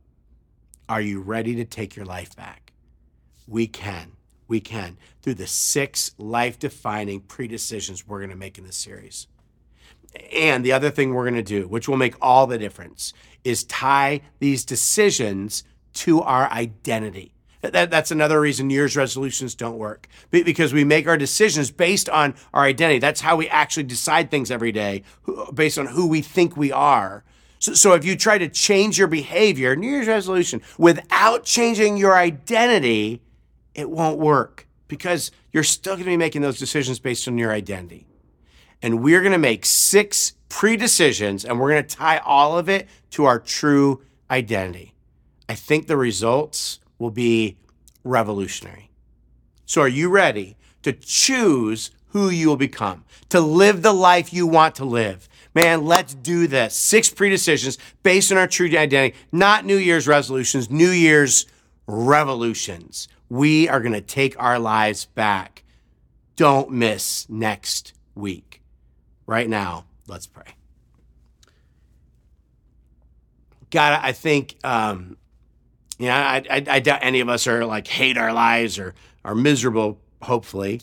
are 0.88 1.00
you 1.00 1.20
ready 1.20 1.54
to 1.56 1.64
take 1.64 1.94
your 1.94 2.06
life 2.06 2.34
back? 2.34 2.72
We 3.46 3.66
can. 3.66 4.12
We 4.48 4.60
can 4.60 4.96
through 5.22 5.34
the 5.34 5.46
six 5.46 6.12
life 6.18 6.58
defining 6.58 7.20
pre-decisions 7.20 8.06
we're 8.06 8.20
going 8.20 8.30
to 8.30 8.36
make 8.36 8.58
in 8.58 8.64
this 8.64 8.76
series. 8.76 9.26
And 10.32 10.64
the 10.64 10.72
other 10.72 10.90
thing 10.90 11.12
we're 11.12 11.24
going 11.24 11.34
to 11.34 11.42
do, 11.42 11.68
which 11.68 11.88
will 11.88 11.96
make 11.96 12.14
all 12.20 12.46
the 12.46 12.58
difference, 12.58 13.12
is 13.44 13.64
tie 13.64 14.22
these 14.38 14.64
decisions 14.64 15.64
to 15.94 16.22
our 16.22 16.50
identity. 16.50 17.35
That, 17.62 17.90
that's 17.90 18.10
another 18.10 18.40
reason 18.40 18.68
New 18.68 18.74
Year's 18.74 18.96
resolutions 18.96 19.54
don't 19.54 19.78
work 19.78 20.08
because 20.30 20.72
we 20.72 20.84
make 20.84 21.08
our 21.08 21.16
decisions 21.16 21.70
based 21.70 22.08
on 22.08 22.34
our 22.52 22.64
identity. 22.64 22.98
That's 22.98 23.20
how 23.20 23.36
we 23.36 23.48
actually 23.48 23.84
decide 23.84 24.30
things 24.30 24.50
every 24.50 24.72
day, 24.72 25.02
based 25.52 25.78
on 25.78 25.86
who 25.86 26.06
we 26.06 26.20
think 26.20 26.56
we 26.56 26.70
are. 26.70 27.24
So, 27.58 27.74
so 27.74 27.94
if 27.94 28.04
you 28.04 28.16
try 28.16 28.38
to 28.38 28.48
change 28.48 28.98
your 28.98 29.08
behavior, 29.08 29.74
New 29.74 29.88
Year's 29.88 30.06
resolution, 30.06 30.62
without 30.78 31.44
changing 31.44 31.96
your 31.96 32.14
identity, 32.14 33.22
it 33.74 33.90
won't 33.90 34.18
work 34.18 34.66
because 34.88 35.30
you're 35.52 35.64
still 35.64 35.94
going 35.94 36.04
to 36.04 36.10
be 36.10 36.16
making 36.16 36.42
those 36.42 36.58
decisions 36.58 36.98
based 36.98 37.26
on 37.26 37.38
your 37.38 37.52
identity. 37.52 38.06
And 38.82 39.02
we're 39.02 39.20
going 39.20 39.32
to 39.32 39.38
make 39.38 39.64
six 39.64 40.34
pre 40.48 40.76
decisions 40.76 41.44
and 41.44 41.58
we're 41.58 41.70
going 41.70 41.84
to 41.84 41.96
tie 41.96 42.18
all 42.18 42.58
of 42.58 42.68
it 42.68 42.88
to 43.10 43.24
our 43.24 43.40
true 43.40 44.02
identity. 44.30 44.94
I 45.48 45.54
think 45.54 45.86
the 45.86 45.96
results 45.96 46.80
will 46.98 47.10
be 47.10 47.56
revolutionary. 48.04 48.90
So, 49.64 49.82
are 49.82 49.88
you 49.88 50.08
ready 50.08 50.56
to 50.82 50.92
choose 50.92 51.90
who 52.16 52.30
you 52.30 52.48
will 52.48 52.56
become, 52.56 53.04
to 53.28 53.40
live 53.40 53.82
the 53.82 53.92
life 53.92 54.32
you 54.32 54.46
want 54.46 54.74
to 54.76 54.84
live. 54.86 55.28
Man, 55.54 55.84
let's 55.84 56.14
do 56.14 56.46
this. 56.46 56.74
Six 56.74 57.10
pre-decisions 57.10 57.76
based 58.02 58.32
on 58.32 58.38
our 58.38 58.46
true 58.46 58.66
identity, 58.66 59.14
not 59.32 59.66
New 59.66 59.76
Year's 59.76 60.08
resolutions, 60.08 60.70
New 60.70 60.88
Year's 60.88 61.44
revolutions. 61.86 63.08
We 63.28 63.68
are 63.68 63.80
going 63.80 63.92
to 63.92 64.00
take 64.00 64.40
our 64.40 64.58
lives 64.58 65.04
back. 65.04 65.64
Don't 66.36 66.70
miss 66.70 67.28
next 67.28 67.92
week. 68.14 68.62
Right 69.26 69.48
now, 69.48 69.84
let's 70.06 70.26
pray. 70.26 70.54
God, 73.70 74.00
I 74.02 74.12
think, 74.12 74.56
um, 74.64 75.18
you 75.98 76.06
know, 76.06 76.14
I, 76.14 76.42
I, 76.50 76.64
I 76.68 76.80
doubt 76.80 77.00
any 77.02 77.20
of 77.20 77.28
us 77.28 77.46
are 77.46 77.64
like 77.64 77.86
hate 77.86 78.18
our 78.18 78.32
lives 78.32 78.78
or 78.78 78.94
are 79.24 79.34
miserable, 79.34 79.98
hopefully. 80.22 80.80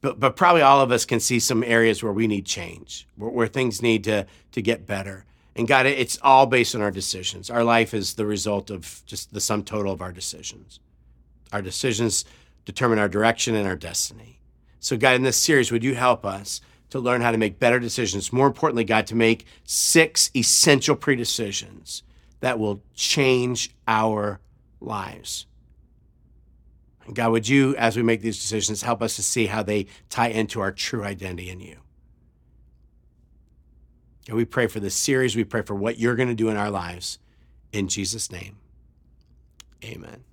But, 0.00 0.18
but 0.18 0.36
probably 0.36 0.62
all 0.62 0.80
of 0.80 0.90
us 0.90 1.04
can 1.04 1.20
see 1.20 1.38
some 1.38 1.62
areas 1.62 2.02
where 2.02 2.12
we 2.12 2.26
need 2.26 2.44
change, 2.44 3.06
where, 3.16 3.30
where 3.30 3.46
things 3.46 3.80
need 3.80 4.04
to, 4.04 4.26
to 4.52 4.62
get 4.62 4.86
better. 4.86 5.24
And 5.54 5.68
God, 5.68 5.86
it's 5.86 6.18
all 6.22 6.46
based 6.46 6.74
on 6.74 6.80
our 6.80 6.90
decisions. 6.90 7.50
Our 7.50 7.62
life 7.62 7.92
is 7.94 8.14
the 8.14 8.26
result 8.26 8.70
of 8.70 9.02
just 9.06 9.32
the 9.32 9.40
sum 9.40 9.62
total 9.64 9.92
of 9.92 10.00
our 10.00 10.12
decisions. 10.12 10.80
Our 11.52 11.62
decisions 11.62 12.24
determine 12.64 12.98
our 12.98 13.08
direction 13.08 13.54
and 13.54 13.68
our 13.68 13.76
destiny. 13.76 14.40
So, 14.80 14.96
God, 14.96 15.14
in 15.14 15.22
this 15.22 15.36
series, 15.36 15.70
would 15.70 15.84
you 15.84 15.94
help 15.94 16.24
us 16.24 16.60
to 16.90 16.98
learn 16.98 17.20
how 17.20 17.30
to 17.30 17.38
make 17.38 17.58
better 17.58 17.78
decisions? 17.78 18.32
More 18.32 18.46
importantly, 18.46 18.84
God, 18.84 19.06
to 19.08 19.14
make 19.14 19.46
six 19.64 20.30
essential 20.34 20.96
predecisions 20.96 22.02
that 22.42 22.58
will 22.58 22.82
change 22.92 23.70
our 23.86 24.40
lives. 24.80 25.46
And 27.06 27.14
God, 27.14 27.30
would 27.30 27.48
you, 27.48 27.74
as 27.76 27.96
we 27.96 28.02
make 28.02 28.20
these 28.20 28.38
decisions, 28.38 28.82
help 28.82 29.00
us 29.00 29.14
to 29.16 29.22
see 29.22 29.46
how 29.46 29.62
they 29.62 29.86
tie 30.10 30.28
into 30.28 30.60
our 30.60 30.72
true 30.72 31.04
identity 31.04 31.48
in 31.48 31.60
you? 31.60 31.76
And 34.26 34.36
we 34.36 34.44
pray 34.44 34.66
for 34.66 34.80
this 34.80 34.94
series. 34.94 35.36
We 35.36 35.44
pray 35.44 35.62
for 35.62 35.74
what 35.74 35.98
you're 35.98 36.16
going 36.16 36.28
to 36.28 36.34
do 36.34 36.48
in 36.48 36.56
our 36.56 36.70
lives. 36.70 37.20
In 37.72 37.86
Jesus' 37.86 38.30
name, 38.30 38.56
amen. 39.84 40.24